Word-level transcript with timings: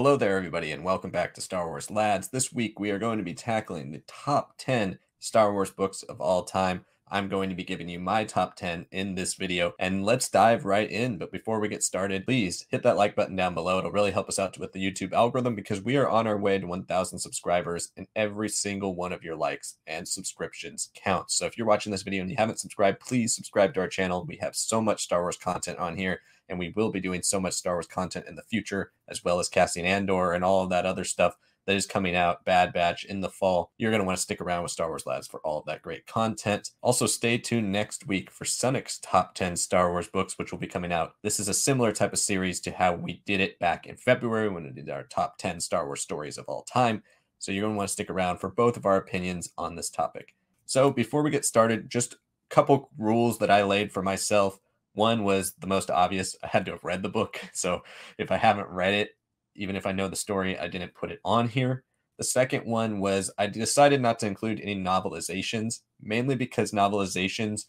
Hello 0.00 0.16
there, 0.16 0.38
everybody, 0.38 0.72
and 0.72 0.82
welcome 0.82 1.10
back 1.10 1.34
to 1.34 1.42
Star 1.42 1.68
Wars 1.68 1.90
Lads. 1.90 2.28
This 2.28 2.50
week 2.50 2.80
we 2.80 2.90
are 2.90 2.98
going 2.98 3.18
to 3.18 3.22
be 3.22 3.34
tackling 3.34 3.90
the 3.90 4.02
top 4.06 4.54
10 4.56 4.98
Star 5.18 5.52
Wars 5.52 5.70
books 5.70 6.02
of 6.04 6.22
all 6.22 6.42
time. 6.42 6.86
I'm 7.10 7.28
going 7.28 7.50
to 7.50 7.54
be 7.54 7.64
giving 7.64 7.86
you 7.86 8.00
my 8.00 8.24
top 8.24 8.56
10 8.56 8.86
in 8.92 9.14
this 9.14 9.34
video, 9.34 9.74
and 9.78 10.02
let's 10.02 10.30
dive 10.30 10.64
right 10.64 10.90
in. 10.90 11.18
But 11.18 11.30
before 11.30 11.60
we 11.60 11.68
get 11.68 11.82
started, 11.82 12.24
please 12.24 12.64
hit 12.70 12.82
that 12.84 12.96
like 12.96 13.14
button 13.14 13.36
down 13.36 13.52
below. 13.52 13.78
It'll 13.78 13.92
really 13.92 14.10
help 14.10 14.30
us 14.30 14.38
out 14.38 14.56
with 14.56 14.72
the 14.72 14.82
YouTube 14.82 15.12
algorithm 15.12 15.54
because 15.54 15.82
we 15.82 15.98
are 15.98 16.08
on 16.08 16.26
our 16.26 16.38
way 16.38 16.58
to 16.58 16.66
1,000 16.66 17.18
subscribers, 17.18 17.92
and 17.98 18.06
every 18.16 18.48
single 18.48 18.94
one 18.94 19.12
of 19.12 19.22
your 19.22 19.36
likes 19.36 19.76
and 19.86 20.08
subscriptions 20.08 20.88
counts. 20.94 21.34
So 21.34 21.44
if 21.44 21.58
you're 21.58 21.66
watching 21.66 21.92
this 21.92 22.04
video 22.04 22.22
and 22.22 22.30
you 22.30 22.38
haven't 22.38 22.60
subscribed, 22.60 23.00
please 23.00 23.36
subscribe 23.36 23.74
to 23.74 23.80
our 23.80 23.88
channel. 23.88 24.24
We 24.24 24.38
have 24.40 24.56
so 24.56 24.80
much 24.80 25.02
Star 25.02 25.20
Wars 25.20 25.36
content 25.36 25.78
on 25.78 25.98
here 25.98 26.20
and 26.50 26.58
we 26.58 26.72
will 26.76 26.90
be 26.90 27.00
doing 27.00 27.22
so 27.22 27.40
much 27.40 27.54
Star 27.54 27.76
Wars 27.76 27.86
content 27.86 28.26
in 28.28 28.34
the 28.34 28.42
future, 28.42 28.92
as 29.08 29.24
well 29.24 29.38
as 29.38 29.48
Cassian 29.48 29.86
Andor 29.86 30.32
and 30.32 30.44
all 30.44 30.62
of 30.62 30.70
that 30.70 30.84
other 30.84 31.04
stuff 31.04 31.36
that 31.66 31.76
is 31.76 31.86
coming 31.86 32.16
out, 32.16 32.44
Bad 32.44 32.72
Batch 32.72 33.04
in 33.04 33.20
the 33.20 33.28
fall. 33.28 33.70
You're 33.78 33.90
going 33.90 34.00
to 34.00 34.06
want 34.06 34.16
to 34.16 34.22
stick 34.22 34.40
around 34.40 34.62
with 34.62 34.72
Star 34.72 34.88
Wars 34.88 35.06
Labs 35.06 35.28
for 35.28 35.40
all 35.40 35.60
of 35.60 35.66
that 35.66 35.82
great 35.82 36.06
content. 36.06 36.70
Also, 36.82 37.06
stay 37.06 37.38
tuned 37.38 37.70
next 37.70 38.06
week 38.06 38.30
for 38.30 38.44
Sunik's 38.44 38.98
top 38.98 39.34
10 39.34 39.56
Star 39.56 39.90
Wars 39.92 40.08
books, 40.08 40.38
which 40.38 40.50
will 40.50 40.58
be 40.58 40.66
coming 40.66 40.92
out. 40.92 41.14
This 41.22 41.38
is 41.38 41.48
a 41.48 41.54
similar 41.54 41.92
type 41.92 42.12
of 42.12 42.18
series 42.18 42.60
to 42.62 42.72
how 42.72 42.94
we 42.94 43.22
did 43.24 43.40
it 43.40 43.58
back 43.58 43.86
in 43.86 43.96
February 43.96 44.48
when 44.48 44.64
we 44.64 44.70
did 44.70 44.90
our 44.90 45.04
top 45.04 45.38
10 45.38 45.60
Star 45.60 45.86
Wars 45.86 46.00
stories 46.00 46.38
of 46.38 46.46
all 46.48 46.62
time. 46.62 47.02
So 47.38 47.52
you're 47.52 47.62
going 47.62 47.74
to 47.74 47.78
want 47.78 47.88
to 47.88 47.92
stick 47.92 48.10
around 48.10 48.38
for 48.38 48.50
both 48.50 48.76
of 48.76 48.84
our 48.84 48.96
opinions 48.96 49.52
on 49.56 49.76
this 49.76 49.90
topic. 49.90 50.34
So 50.66 50.90
before 50.90 51.22
we 51.22 51.30
get 51.30 51.44
started, 51.44 51.88
just 51.88 52.14
a 52.14 52.16
couple 52.48 52.90
rules 52.98 53.38
that 53.38 53.50
I 53.50 53.62
laid 53.64 53.92
for 53.92 54.02
myself 54.02 54.58
one 54.94 55.24
was 55.24 55.54
the 55.58 55.66
most 55.66 55.90
obvious. 55.90 56.36
I 56.42 56.48
had 56.48 56.64
to 56.66 56.72
have 56.72 56.84
read 56.84 57.02
the 57.02 57.08
book. 57.08 57.40
So 57.52 57.82
if 58.18 58.30
I 58.30 58.36
haven't 58.36 58.68
read 58.68 58.94
it, 58.94 59.10
even 59.54 59.76
if 59.76 59.86
I 59.86 59.92
know 59.92 60.08
the 60.08 60.16
story, 60.16 60.58
I 60.58 60.68
didn't 60.68 60.94
put 60.94 61.10
it 61.10 61.20
on 61.24 61.48
here. 61.48 61.84
The 62.18 62.24
second 62.24 62.64
one 62.66 63.00
was 63.00 63.30
I 63.38 63.46
decided 63.46 64.00
not 64.00 64.18
to 64.20 64.26
include 64.26 64.60
any 64.60 64.76
novelizations, 64.76 65.80
mainly 66.00 66.34
because 66.36 66.72
novelizations, 66.72 67.62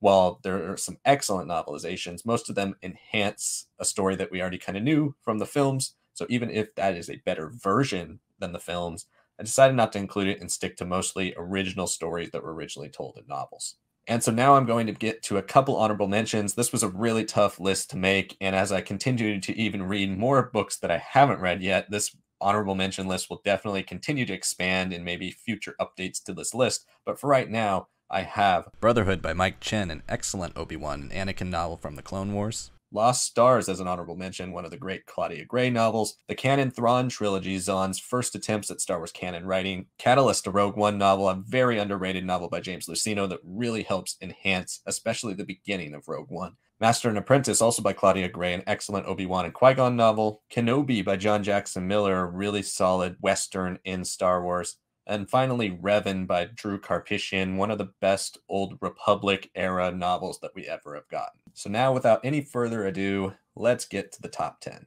while 0.00 0.40
there 0.42 0.72
are 0.72 0.76
some 0.76 0.98
excellent 1.04 1.48
novelizations, 1.48 2.26
most 2.26 2.48
of 2.48 2.56
them 2.56 2.74
enhance 2.82 3.68
a 3.78 3.84
story 3.84 4.16
that 4.16 4.30
we 4.30 4.40
already 4.40 4.58
kind 4.58 4.76
of 4.76 4.84
knew 4.84 5.14
from 5.22 5.38
the 5.38 5.46
films. 5.46 5.94
So 6.14 6.26
even 6.28 6.50
if 6.50 6.74
that 6.74 6.96
is 6.96 7.08
a 7.08 7.22
better 7.24 7.50
version 7.50 8.20
than 8.38 8.52
the 8.52 8.58
films, 8.58 9.06
I 9.38 9.44
decided 9.44 9.76
not 9.76 9.92
to 9.92 9.98
include 9.98 10.28
it 10.28 10.40
and 10.40 10.50
stick 10.50 10.76
to 10.76 10.84
mostly 10.84 11.34
original 11.36 11.86
stories 11.86 12.30
that 12.32 12.42
were 12.42 12.54
originally 12.54 12.90
told 12.90 13.16
in 13.18 13.26
novels. 13.26 13.76
And 14.08 14.22
so 14.22 14.32
now 14.32 14.56
I'm 14.56 14.66
going 14.66 14.86
to 14.86 14.92
get 14.92 15.22
to 15.24 15.36
a 15.36 15.42
couple 15.42 15.76
honorable 15.76 16.08
mentions. 16.08 16.54
This 16.54 16.72
was 16.72 16.82
a 16.82 16.88
really 16.88 17.24
tough 17.24 17.60
list 17.60 17.90
to 17.90 17.96
make. 17.96 18.36
And 18.40 18.56
as 18.56 18.72
I 18.72 18.80
continue 18.80 19.40
to 19.40 19.56
even 19.56 19.84
read 19.84 20.18
more 20.18 20.50
books 20.52 20.76
that 20.78 20.90
I 20.90 20.98
haven't 20.98 21.40
read 21.40 21.62
yet, 21.62 21.90
this 21.90 22.16
honorable 22.40 22.74
mention 22.74 23.06
list 23.06 23.30
will 23.30 23.40
definitely 23.44 23.84
continue 23.84 24.26
to 24.26 24.32
expand 24.32 24.92
in 24.92 25.04
maybe 25.04 25.30
future 25.30 25.76
updates 25.80 26.22
to 26.24 26.34
this 26.34 26.52
list. 26.52 26.84
But 27.06 27.18
for 27.20 27.28
right 27.28 27.48
now, 27.48 27.86
I 28.10 28.22
have 28.22 28.68
Brotherhood 28.80 29.22
by 29.22 29.32
Mike 29.32 29.60
Chen, 29.60 29.90
an 29.90 30.02
excellent 30.08 30.56
Obi 30.56 30.76
Wan 30.76 31.10
and 31.10 31.28
Anakin 31.28 31.48
novel 31.48 31.78
from 31.78 31.94
the 31.94 32.02
Clone 32.02 32.34
Wars. 32.34 32.70
Lost 32.92 33.24
Stars 33.24 33.70
as 33.70 33.80
an 33.80 33.88
honorable 33.88 34.16
mention, 34.16 34.52
one 34.52 34.66
of 34.66 34.70
the 34.70 34.76
great 34.76 35.06
Claudia 35.06 35.46
Gray 35.46 35.70
novels. 35.70 36.16
The 36.28 36.34
Canon 36.34 36.70
Thrawn 36.70 37.08
trilogy, 37.08 37.56
Zahn's 37.58 37.98
first 37.98 38.34
attempts 38.34 38.70
at 38.70 38.82
Star 38.82 38.98
Wars 38.98 39.12
canon 39.12 39.46
writing. 39.46 39.86
Catalyst, 39.98 40.46
a 40.46 40.50
Rogue 40.50 40.76
One 40.76 40.98
novel, 40.98 41.28
a 41.28 41.34
very 41.34 41.78
underrated 41.78 42.26
novel 42.26 42.50
by 42.50 42.60
James 42.60 42.86
Luceno 42.86 43.26
that 43.30 43.40
really 43.44 43.82
helps 43.82 44.16
enhance, 44.20 44.80
especially 44.86 45.32
the 45.32 45.44
beginning 45.44 45.94
of 45.94 46.06
Rogue 46.06 46.30
One. 46.30 46.56
Master 46.80 47.08
and 47.08 47.16
Apprentice, 47.16 47.62
also 47.62 47.80
by 47.80 47.92
Claudia 47.92 48.28
Gray, 48.28 48.52
an 48.52 48.64
excellent 48.66 49.06
Obi 49.06 49.24
Wan 49.24 49.44
and 49.44 49.54
Qui 49.54 49.72
Gon 49.72 49.96
novel. 49.96 50.42
Kenobi 50.52 51.04
by 51.04 51.16
John 51.16 51.42
Jackson 51.44 51.86
Miller, 51.86 52.20
a 52.20 52.26
really 52.26 52.62
solid 52.62 53.16
Western 53.20 53.78
in 53.84 54.04
Star 54.04 54.42
Wars. 54.42 54.76
And 55.06 55.28
finally, 55.28 55.70
Revan 55.70 56.28
by 56.28 56.44
Drew 56.44 56.78
Karpyshyn, 56.78 57.56
one 57.56 57.72
of 57.72 57.78
the 57.78 57.90
best 58.00 58.38
Old 58.48 58.78
Republic 58.80 59.50
era 59.56 59.90
novels 59.90 60.38
that 60.40 60.54
we 60.54 60.68
ever 60.68 60.94
have 60.94 61.08
gotten. 61.08 61.40
So 61.54 61.68
now, 61.68 61.92
without 61.92 62.20
any 62.24 62.40
further 62.40 62.86
ado, 62.86 63.34
let's 63.56 63.84
get 63.84 64.12
to 64.12 64.22
the 64.22 64.28
top 64.28 64.60
10. 64.60 64.86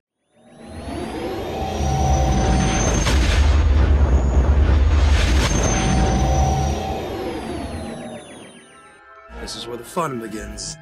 This 9.42 9.58
is 9.58 9.68
where 9.68 9.78
the 9.78 9.84
fun 9.84 10.22
begins. 10.22 10.78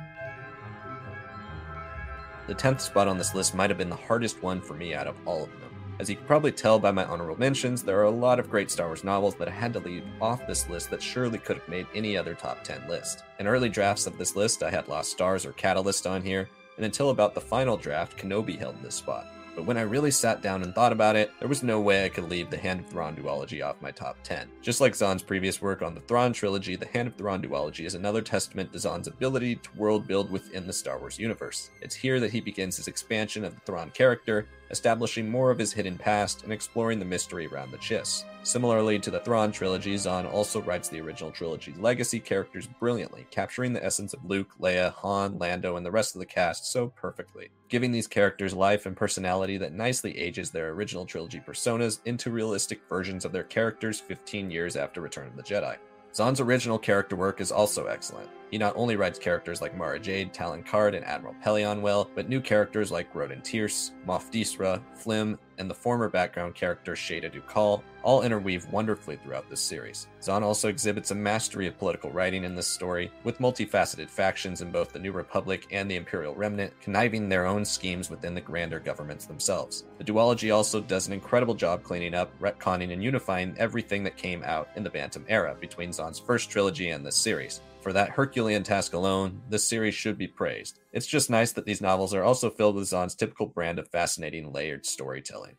The 2.46 2.56
10th 2.56 2.82
spot 2.82 3.08
on 3.08 3.18
this 3.18 3.34
list 3.34 3.56
might 3.56 3.72
have 3.72 3.80
been 3.80 3.90
the 3.90 3.96
hardest 3.96 4.44
one 4.44 4.62
for 4.62 4.76
me 4.76 4.94
out 4.94 5.08
of 5.08 5.16
all 5.26 5.44
of 5.44 5.50
them. 5.60 5.73
As 6.00 6.10
you 6.10 6.16
can 6.16 6.26
probably 6.26 6.52
tell 6.52 6.80
by 6.80 6.92
my 6.92 7.06
honorable 7.06 7.40
mentions, 7.40 7.84
there 7.84 8.00
are 8.00 8.06
a 8.06 8.10
lot 8.12 8.40
of 8.40 8.50
great 8.50 8.72
Star 8.72 8.88
Wars 8.88 9.04
novels 9.04 9.36
that 9.36 9.48
I 9.48 9.52
had 9.52 9.74
to 9.74 9.80
leave 9.80 10.04
off 10.20 10.46
this 10.48 10.68
list 10.68 10.90
that 10.90 11.02
surely 11.02 11.38
could 11.38 11.58
have 11.58 11.70
made 11.70 11.86
any 11.94 12.18
other 12.18 12.34
top 12.34 12.64
10 12.64 12.88
list. 12.90 13.24
In 13.40 13.48
early 13.48 13.70
drafts 13.70 14.08
of 14.08 14.18
this 14.18 14.36
list, 14.36 14.64
I 14.64 14.72
had 14.72 14.88
Lost 14.88 15.12
Stars 15.12 15.46
or 15.46 15.54
Catalyst 15.54 16.08
on 16.08 16.24
here, 16.24 16.50
and 16.78 16.86
until 16.86 17.12
about 17.12 17.36
the 17.36 17.42
final 17.42 17.78
draft, 17.78 18.18
Kenobi 18.18 18.58
held 18.58 18.82
this 18.82 18.96
spot. 18.96 19.28
But 19.56 19.66
when 19.66 19.78
I 19.78 19.82
really 19.82 20.10
sat 20.10 20.42
down 20.42 20.64
and 20.64 20.74
thought 20.74 20.92
about 20.92 21.16
it, 21.16 21.32
there 21.40 21.48
was 21.48 21.62
no 21.62 21.80
way 21.80 22.04
I 22.04 22.10
could 22.10 22.28
leave 22.28 22.50
the 22.50 22.58
Hand 22.58 22.80
of 22.80 22.88
Thrawn 22.88 23.16
duology 23.16 23.64
off 23.64 23.82
my 23.82 23.92
top 23.92 24.18
10. 24.24 24.50
Just 24.64 24.82
like 24.82 24.96
Zahn's 24.96 25.22
previous 25.22 25.62
work 25.62 25.84
on 25.84 25.94
the 25.94 26.02
Thrawn 26.02 26.34
trilogy, 26.34 26.76
the 26.76 26.88
Hand 26.88 27.08
of 27.08 27.16
Thrawn 27.16 27.40
duology 27.40 27.86
is 27.86 27.94
another 27.94 28.24
testament 28.24 28.74
to 28.74 28.80
Zahn's 28.80 29.08
ability 29.08 29.58
to 29.58 29.70
world 29.78 30.08
build 30.08 30.32
within 30.32 30.66
the 30.66 30.74
Star 30.74 30.98
Wars 30.98 31.20
universe. 31.20 31.70
It's 31.82 31.94
here 31.94 32.20
that 32.20 32.32
he 32.32 32.42
begins 32.42 32.78
his 32.78 32.88
expansion 32.88 33.46
of 33.46 33.54
the 33.54 33.62
Thrawn 33.62 33.92
character, 33.92 34.48
establishing 34.74 35.30
more 35.30 35.52
of 35.52 35.60
his 35.60 35.72
hidden 35.72 36.00
past 36.00 36.42
and 36.44 36.52
exploring 36.52 36.98
the 36.98 37.06
mystery 37.06 37.46
around 37.46 37.70
the 37.70 37.78
Chiss. 37.78 38.24
Similarly 38.42 38.98
to 38.98 39.12
the 39.12 39.20
Thrawn 39.20 39.52
trilogy, 39.52 39.96
Zahn 39.98 40.26
also 40.26 40.64
writes 40.64 40.90
the 40.90 41.00
original 41.00 41.30
trilogy's 41.30 41.78
legacy 41.78 42.20
characters 42.20 42.66
brilliantly, 42.80 43.28
capturing 43.30 43.72
the 43.72 43.86
essence 43.86 44.16
of 44.16 44.26
Luke, 44.26 44.50
Leia, 44.60 44.92
Han, 44.96 45.38
Lando, 45.38 45.76
and 45.78 45.86
the 45.86 45.92
rest 45.92 46.16
of 46.16 46.20
the 46.20 46.26
cast 46.26 46.72
so 46.72 46.88
perfectly, 46.88 47.52
giving 47.70 47.92
these 47.92 48.08
characters 48.08 48.56
life 48.56 48.88
and 48.88 48.98
personality 48.98 49.58
that 49.58 49.74
nicely 49.74 50.18
ages 50.18 50.50
their 50.50 50.72
original 50.72 51.06
trilogy 51.06 51.40
personas 51.40 52.00
into 52.06 52.32
realistic 52.32 52.82
versions 52.90 53.26
of 53.26 53.32
their 53.32 53.44
characters 53.44 54.00
15 54.00 54.50
years 54.50 54.76
after 54.76 55.02
Return 55.02 55.28
of 55.28 55.36
the 55.36 55.44
Jedi. 55.44 55.78
Zahn's 56.16 56.42
original 56.42 56.80
character 56.80 57.16
work 57.16 57.40
is 57.40 57.52
also 57.52 57.86
excellent. 57.86 58.30
He 58.54 58.60
not 58.60 58.76
only 58.76 58.96
writes 58.96 59.18
characters 59.18 59.64
like 59.64 59.76
Mara 59.76 60.00
Jade, 60.00 60.32
Talon 60.32 60.62
Karrde, 60.62 60.96
and 60.96 61.04
Admiral 61.06 61.34
Pellaeon 61.44 61.82
well, 61.82 62.08
but 62.14 62.30
new 62.30 62.40
characters 62.40 62.92
like 62.92 63.12
Grodin 63.12 63.42
Tierce, 63.42 63.94
Moff 64.08 64.30
Disra, 64.32 64.80
Flim, 64.94 65.40
and 65.58 65.68
the 65.68 65.74
former 65.74 66.08
background 66.08 66.54
character 66.54 66.94
Shada 66.94 67.34
Dukal 67.34 67.82
all 68.04 68.22
interweave 68.22 68.72
wonderfully 68.72 69.16
throughout 69.16 69.50
this 69.50 69.60
series. 69.60 70.08
Zahn 70.22 70.44
also 70.44 70.70
exhibits 70.70 71.10
a 71.10 71.16
mastery 71.16 71.66
of 71.66 71.80
political 71.80 72.12
writing 72.12 72.44
in 72.44 72.54
this 72.54 72.68
story, 72.68 73.12
with 73.24 73.40
multifaceted 73.40 74.08
factions 74.08 74.62
in 74.62 74.72
both 74.72 74.94
the 74.94 75.00
New 75.00 75.12
Republic 75.12 75.66
and 75.72 75.90
the 75.90 75.96
Imperial 75.96 76.36
Remnant 76.36 76.80
conniving 76.80 77.30
their 77.30 77.48
own 77.48 77.66
schemes 77.66 78.12
within 78.12 78.36
the 78.36 78.42
grander 78.42 78.80
governments 78.80 79.26
themselves. 79.26 79.86
The 79.98 80.04
duology 80.04 80.54
also 80.54 80.80
does 80.80 81.08
an 81.08 81.14
incredible 81.14 81.56
job 81.56 81.82
cleaning 81.82 82.14
up, 82.14 82.30
retconning, 82.40 82.94
and 82.94 83.04
unifying 83.04 83.56
everything 83.58 84.04
that 84.04 84.16
came 84.16 84.44
out 84.44 84.70
in 84.76 84.84
the 84.84 84.92
Bantam 84.92 85.26
era 85.28 85.56
between 85.60 85.92
Zahn's 85.92 86.20
first 86.20 86.52
trilogy 86.52 86.90
and 86.90 87.04
this 87.04 87.16
series. 87.16 87.62
For 87.84 87.92
that 87.92 88.12
Herculean 88.12 88.64
task 88.64 88.94
alone, 88.94 89.42
this 89.50 89.68
series 89.68 89.94
should 89.94 90.18
be 90.18 90.26
praised. 90.26 90.80
It's 90.94 91.06
just 91.06 91.30
nice 91.30 91.52
that 91.52 91.66
these 91.66 91.82
novels 91.82 92.14
are 92.14 92.24
also 92.24 92.50
filled 92.50 92.76
with 92.76 92.88
Zahn's 92.88 93.14
typical 93.14 93.46
brand 93.46 93.78
of 93.78 93.90
fascinating 93.90 94.54
layered 94.54 94.86
storytelling. 94.86 95.58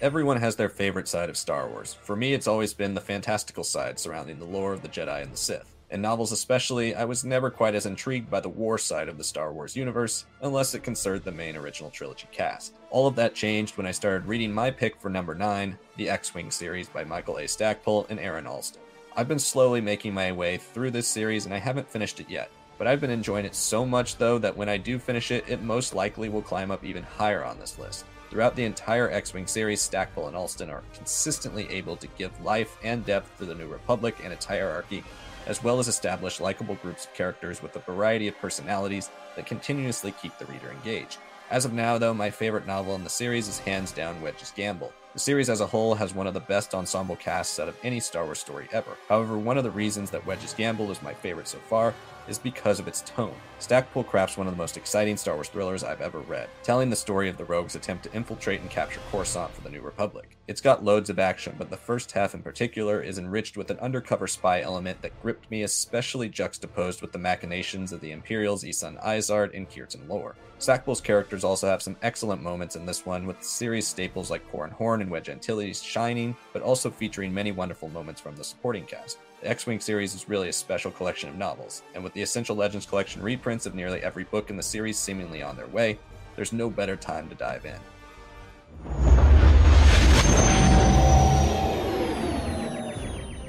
Everyone 0.00 0.38
has 0.38 0.56
their 0.56 0.70
favorite 0.70 1.08
side 1.08 1.28
of 1.28 1.36
Star 1.36 1.68
Wars. 1.68 1.92
For 1.92 2.16
me, 2.16 2.32
it's 2.32 2.48
always 2.48 2.72
been 2.72 2.94
the 2.94 3.02
fantastical 3.02 3.62
side 3.62 3.98
surrounding 3.98 4.38
the 4.38 4.46
lore 4.46 4.72
of 4.72 4.80
the 4.80 4.88
Jedi 4.88 5.22
and 5.22 5.32
the 5.34 5.36
Sith. 5.36 5.75
In 5.88 6.02
novels 6.02 6.32
especially, 6.32 6.96
I 6.96 7.04
was 7.04 7.24
never 7.24 7.48
quite 7.48 7.76
as 7.76 7.86
intrigued 7.86 8.28
by 8.28 8.40
the 8.40 8.48
war 8.48 8.76
side 8.76 9.08
of 9.08 9.18
the 9.18 9.24
Star 9.24 9.52
Wars 9.52 9.76
universe, 9.76 10.26
unless 10.42 10.74
it 10.74 10.82
concerned 10.82 11.22
the 11.22 11.30
main 11.30 11.54
original 11.54 11.90
trilogy 11.90 12.26
cast. 12.32 12.74
All 12.90 13.06
of 13.06 13.14
that 13.16 13.36
changed 13.36 13.76
when 13.76 13.86
I 13.86 13.92
started 13.92 14.26
reading 14.26 14.52
my 14.52 14.68
pick 14.72 15.00
for 15.00 15.08
number 15.08 15.32
9, 15.32 15.78
the 15.96 16.08
X-Wing 16.08 16.50
series 16.50 16.88
by 16.88 17.04
Michael 17.04 17.38
A. 17.38 17.46
Stackpole 17.46 18.06
and 18.10 18.18
Aaron 18.18 18.48
Allston. 18.48 18.82
I've 19.16 19.28
been 19.28 19.38
slowly 19.38 19.80
making 19.80 20.12
my 20.12 20.32
way 20.32 20.56
through 20.56 20.90
this 20.90 21.06
series 21.06 21.44
and 21.46 21.54
I 21.54 21.58
haven't 21.58 21.88
finished 21.88 22.18
it 22.18 22.28
yet, 22.28 22.50
but 22.78 22.88
I've 22.88 23.00
been 23.00 23.10
enjoying 23.10 23.44
it 23.44 23.54
so 23.54 23.86
much 23.86 24.16
though 24.16 24.38
that 24.38 24.56
when 24.56 24.68
I 24.68 24.78
do 24.78 24.98
finish 24.98 25.30
it, 25.30 25.44
it 25.48 25.62
most 25.62 25.94
likely 25.94 26.28
will 26.28 26.42
climb 26.42 26.72
up 26.72 26.84
even 26.84 27.04
higher 27.04 27.44
on 27.44 27.60
this 27.60 27.78
list. 27.78 28.06
Throughout 28.28 28.56
the 28.56 28.64
entire 28.64 29.08
X 29.12 29.32
Wing 29.32 29.46
series, 29.46 29.80
Stackpole 29.80 30.26
and 30.26 30.36
Allston 30.36 30.68
are 30.68 30.82
consistently 30.92 31.70
able 31.70 31.96
to 31.96 32.08
give 32.18 32.44
life 32.44 32.76
and 32.82 33.06
depth 33.06 33.38
to 33.38 33.44
the 33.44 33.54
New 33.54 33.68
Republic 33.68 34.16
and 34.24 34.32
its 34.32 34.44
hierarchy, 34.44 35.04
as 35.46 35.62
well 35.62 35.78
as 35.78 35.88
establish 35.88 36.40
likable 36.40 36.74
groups 36.76 37.06
of 37.06 37.14
characters 37.14 37.62
with 37.62 37.74
a 37.76 37.80
variety 37.80 38.28
of 38.28 38.38
personalities 38.38 39.10
that 39.36 39.46
continuously 39.46 40.12
keep 40.12 40.36
the 40.38 40.46
reader 40.46 40.70
engaged. 40.70 41.18
As 41.50 41.64
of 41.64 41.72
now, 41.72 41.96
though, 41.96 42.12
my 42.12 42.30
favorite 42.30 42.66
novel 42.66 42.96
in 42.96 43.04
the 43.04 43.10
series 43.10 43.46
is 43.46 43.60
hands 43.60 43.92
down 43.92 44.20
Wedge's 44.20 44.50
Gamble. 44.50 44.92
The 45.12 45.20
series 45.20 45.48
as 45.48 45.60
a 45.60 45.66
whole 45.66 45.94
has 45.94 46.14
one 46.14 46.26
of 46.26 46.34
the 46.34 46.40
best 46.40 46.74
ensemble 46.74 47.16
casts 47.16 47.60
out 47.60 47.68
of 47.68 47.76
any 47.84 48.00
Star 48.00 48.24
Wars 48.24 48.40
story 48.40 48.68
ever. 48.72 48.96
However, 49.08 49.38
one 49.38 49.56
of 49.56 49.64
the 49.64 49.70
reasons 49.70 50.10
that 50.10 50.26
Wedge's 50.26 50.54
Gamble 50.54 50.90
is 50.90 51.02
my 51.02 51.14
favorite 51.14 51.48
so 51.48 51.58
far 51.58 51.94
is 52.28 52.38
because 52.38 52.78
of 52.78 52.88
its 52.88 53.02
tone. 53.02 53.34
Stackpole 53.58 54.04
crafts 54.04 54.36
one 54.36 54.46
of 54.46 54.52
the 54.52 54.58
most 54.58 54.76
exciting 54.76 55.16
Star 55.16 55.34
Wars 55.34 55.48
thrillers 55.48 55.82
I've 55.82 56.00
ever 56.00 56.20
read, 56.20 56.48
telling 56.62 56.90
the 56.90 56.96
story 56.96 57.28
of 57.28 57.38
the 57.38 57.44
rogues' 57.44 57.74
attempt 57.74 58.04
to 58.04 58.12
infiltrate 58.12 58.60
and 58.60 58.70
capture 58.70 59.00
Coruscant 59.10 59.52
for 59.54 59.62
the 59.62 59.70
New 59.70 59.80
Republic. 59.80 60.36
It's 60.48 60.60
got 60.60 60.84
loads 60.84 61.10
of 61.10 61.18
action, 61.18 61.54
but 61.58 61.70
the 61.70 61.76
first 61.76 62.12
half 62.12 62.34
in 62.34 62.42
particular 62.42 63.00
is 63.00 63.18
enriched 63.18 63.56
with 63.56 63.70
an 63.70 63.78
undercover 63.78 64.26
spy 64.26 64.60
element 64.60 65.02
that 65.02 65.20
gripped 65.22 65.50
me, 65.50 65.62
especially 65.62 66.28
juxtaposed 66.28 67.02
with 67.02 67.12
the 67.12 67.18
machinations 67.18 67.92
of 67.92 68.00
the 68.00 68.12
Imperials 68.12 68.64
Ysanne 68.64 68.98
Isard 68.98 69.56
and 69.56 69.68
Kirtan 69.68 70.08
Loor. 70.08 70.36
Stackpole's 70.58 71.02
characters 71.02 71.44
also 71.44 71.66
have 71.66 71.82
some 71.82 71.96
excellent 72.02 72.42
moments 72.42 72.76
in 72.76 72.86
this 72.86 73.04
one, 73.04 73.26
with 73.26 73.42
series 73.42 73.86
staples 73.86 74.30
like 74.30 74.50
Corran 74.50 74.72
Horn 74.72 75.02
and 75.02 75.10
Wedge 75.10 75.28
Antilles 75.28 75.82
shining, 75.82 76.34
but 76.52 76.62
also 76.62 76.90
featuring 76.90 77.34
many 77.34 77.52
wonderful 77.52 77.88
moments 77.88 78.20
from 78.20 78.36
the 78.36 78.44
supporting 78.44 78.84
cast. 78.84 79.18
The 79.46 79.52
X 79.52 79.64
Wing 79.64 79.78
series 79.78 80.12
is 80.12 80.28
really 80.28 80.48
a 80.48 80.52
special 80.52 80.90
collection 80.90 81.28
of 81.28 81.36
novels, 81.36 81.84
and 81.94 82.02
with 82.02 82.12
the 82.14 82.22
Essential 82.22 82.56
Legends 82.56 82.84
collection 82.84 83.22
reprints 83.22 83.64
of 83.64 83.76
nearly 83.76 84.02
every 84.02 84.24
book 84.24 84.50
in 84.50 84.56
the 84.56 84.62
series 84.64 84.98
seemingly 84.98 85.40
on 85.40 85.56
their 85.56 85.68
way, 85.68 86.00
there's 86.34 86.52
no 86.52 86.68
better 86.68 86.96
time 86.96 87.28
to 87.28 87.36
dive 87.36 87.64
in. 87.64 87.78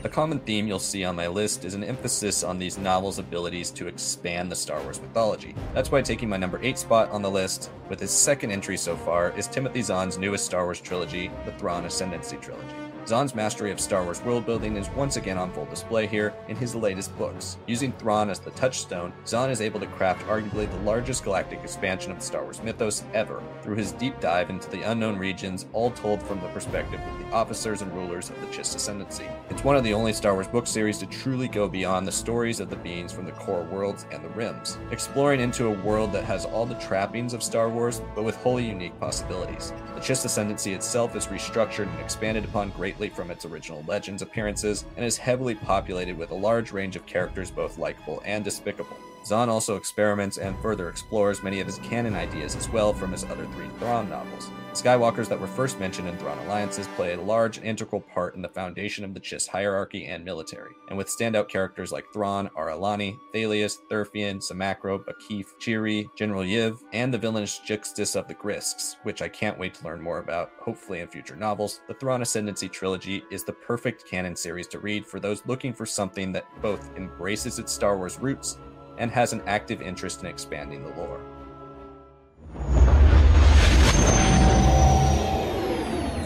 A 0.04 0.10
common 0.10 0.38
theme 0.38 0.68
you'll 0.68 0.78
see 0.78 1.04
on 1.04 1.16
my 1.16 1.26
list 1.26 1.66
is 1.66 1.74
an 1.74 1.84
emphasis 1.84 2.44
on 2.44 2.60
these 2.60 2.78
novels' 2.78 3.18
abilities 3.18 3.72
to 3.72 3.88
expand 3.88 4.52
the 4.52 4.56
Star 4.56 4.80
Wars 4.84 5.02
mythology. 5.02 5.56
That's 5.74 5.90
why 5.90 6.04
taking 6.04 6.30
my 6.30 6.38
number 6.38 6.60
8 6.62 6.78
spot 6.78 7.10
on 7.10 7.24
the 7.24 7.32
list, 7.32 7.72
with 7.90 8.00
his 8.00 8.12
second 8.12 8.52
entry 8.52 8.78
so 8.78 8.96
far, 8.96 9.32
is 9.36 9.48
Timothy 9.48 9.82
Zahn's 9.82 10.20
newest 10.20 10.46
Star 10.46 10.66
Wars 10.66 10.80
trilogy, 10.80 11.32
the 11.44 11.54
Thrawn 11.54 11.86
Ascendancy 11.86 12.38
trilogy. 12.38 12.87
Zahn's 13.08 13.34
mastery 13.34 13.72
of 13.72 13.80
Star 13.80 14.04
Wars 14.04 14.22
world 14.22 14.46
building 14.46 14.76
is 14.76 14.90
once 14.90 15.16
again 15.16 15.38
on 15.38 15.50
full 15.54 15.64
display 15.68 16.08
here 16.08 16.34
in 16.50 16.58
his 16.58 16.76
latest 16.76 17.18
books. 17.18 17.56
Using 17.66 17.94
Thrawn 17.94 18.30
as 18.30 18.42
the 18.42 18.52
touchstone, 18.52 19.14
Zahn 19.26 19.50
is 19.50 19.62
able 19.62 19.80
to 19.80 19.86
craft 19.86 20.28
arguably 20.28 20.70
the 20.70 20.82
largest 20.84 21.24
galactic 21.24 21.62
expansion 21.64 22.12
of 22.12 22.20
the 22.20 22.26
Star 22.26 22.44
Wars 22.44 22.62
mythos 22.62 23.06
ever 23.14 23.42
through 23.62 23.76
his 23.76 23.94
deep 23.94 24.20
dive 24.20 24.50
into 24.50 24.70
the 24.70 24.82
unknown 24.82 25.18
regions, 25.18 25.68
all 25.72 25.92
told 25.92 26.22
from 26.22 26.42
the 26.42 26.50
perspective 26.50 27.00
of 27.00 27.20
the 27.20 27.34
officers 27.34 27.82
and 27.82 27.94
rulers 27.94 28.30
of 28.30 28.42
the 28.42 28.48
Chiss 28.48 28.76
Ascendancy. 28.76 29.24
It's 29.50 29.64
one 29.64 29.78
of 29.78 29.86
the 29.86 29.94
only 29.94 30.12
Star 30.12 30.34
Wars 30.34 30.50
book 30.50 30.68
series 30.68 30.98
to 30.98 31.06
truly 31.06 31.48
go 31.48 31.70
beyond 31.70 32.06
the 32.06 32.12
stories 32.12 32.60
of 32.60 32.70
the 32.70 32.76
beings 32.76 33.14
from 33.14 33.24
the 33.24 33.32
core 33.32 33.64
worlds 33.72 34.06
and 34.12 34.22
the 34.22 34.30
rims, 34.30 34.78
exploring 34.92 35.40
into 35.40 35.68
a 35.68 35.82
world 35.82 36.12
that 36.12 36.26
has 36.26 36.44
all 36.44 36.66
the 36.66 36.76
trappings 36.76 37.34
of 37.34 37.42
Star 37.42 37.70
Wars, 37.70 38.02
but 38.16 38.26
with 38.26 38.36
wholly 38.36 38.68
unique 38.68 39.00
possibilities. 39.00 39.72
The 39.98 40.04
Chiss 40.04 40.26
Ascendancy 40.26 40.76
itself 40.76 41.16
is 41.16 41.26
restructured 41.26 41.92
and 41.92 42.00
expanded 42.00 42.46
upon 42.46 42.70
greatly 42.70 43.10
greatly 43.10 43.10
from 43.10 43.32
its 43.32 43.46
original 43.46 43.84
Legends 43.88 44.22
appearances 44.22 44.86
and 44.96 45.04
is 45.04 45.18
heavily 45.18 45.56
populated 45.56 46.16
with 46.16 46.30
a 46.30 46.36
large 46.36 46.72
range 46.72 46.96
of 46.96 47.08
characters 47.08 47.50
both 47.50 47.80
likable 47.80 48.22
and 48.24 48.46
despicable. 48.46 48.96
Zahn 49.26 49.50
also 49.50 49.76
experiments 49.76 50.38
and 50.38 50.58
further 50.60 50.90
explores 50.90 51.44
many 51.44 51.60
of 51.60 51.68
his 51.68 51.80
canon 51.80 52.16
ideas 52.16 52.56
as 52.56 52.70
well 52.70 52.94
from 52.94 53.12
his 53.12 53.24
other 53.26 53.46
three 53.48 53.68
Thrawn 53.80 54.10
novels. 54.10 54.50
The 54.72 54.84
Skywalkers 54.84 55.28
that 55.30 55.40
were 55.40 55.48
first 55.48 55.80
mentioned 55.80 56.08
in 56.08 56.18
Thrawn 56.18 56.38
Alliances 56.46 56.88
play 56.96 57.14
a 57.14 57.22
large 57.22 57.58
and 57.58 57.66
integral 57.66 58.02
part 58.02 58.36
in 58.36 58.42
the 58.42 58.50
foundation 58.50 59.04
of 59.04 59.14
the 59.14 59.20
Chiss 59.20 59.48
hierarchy 59.48 60.06
and 60.06 60.24
military, 60.24 60.74
and 60.90 60.98
with 60.98 61.08
standout 61.08 61.50
characters 61.50 61.92
like 61.92 62.06
Thrawn, 62.14 62.50
Ar'alani, 62.56 63.18
Thalias, 63.34 63.80
Thurfian, 63.90 64.38
Samakro, 64.38 65.04
Bakif, 65.04 65.58
Cheery, 65.60 66.10
General 66.16 66.44
Yiv, 66.44 66.80
and 66.94 67.14
the 67.14 67.18
villainous 67.18 67.60
Jixtus 67.68 68.16
of 68.16 68.28
the 68.28 68.36
Grysks, 68.36 68.98
which 69.04 69.22
I 69.22 69.30
can't 69.30 69.58
wait 69.58 69.74
to 69.76 69.84
learn 69.84 70.02
more 70.02 70.20
about, 70.20 70.52
hopefully 70.60 71.00
in 71.00 71.08
future 71.08 71.36
novels. 71.36 71.82
The 71.88 71.96
Thrawn 71.96 72.22
Ascendancy 72.22 72.70
trilogy 72.70 73.24
is 73.32 73.44
the 73.44 73.54
perfect 73.54 74.06
canon 74.08 74.36
series 74.36 74.68
to 74.68 74.80
read 74.80 75.06
for 75.06 75.20
those 75.20 75.46
looking 75.48 75.74
for 75.74 75.86
something 75.86 76.32
that 76.34 76.46
both 76.62 76.96
embraces 76.96 77.58
its 77.58 77.74
Star 77.74 77.98
Wars 77.98 78.20
roots 78.20 78.60
and 78.98 79.12
has 79.12 79.34
an 79.34 79.42
active 79.48 79.82
interest 79.82 80.22
in 80.22 80.28
expanding 80.28 80.84
the 80.84 80.90
lore. 80.90 81.22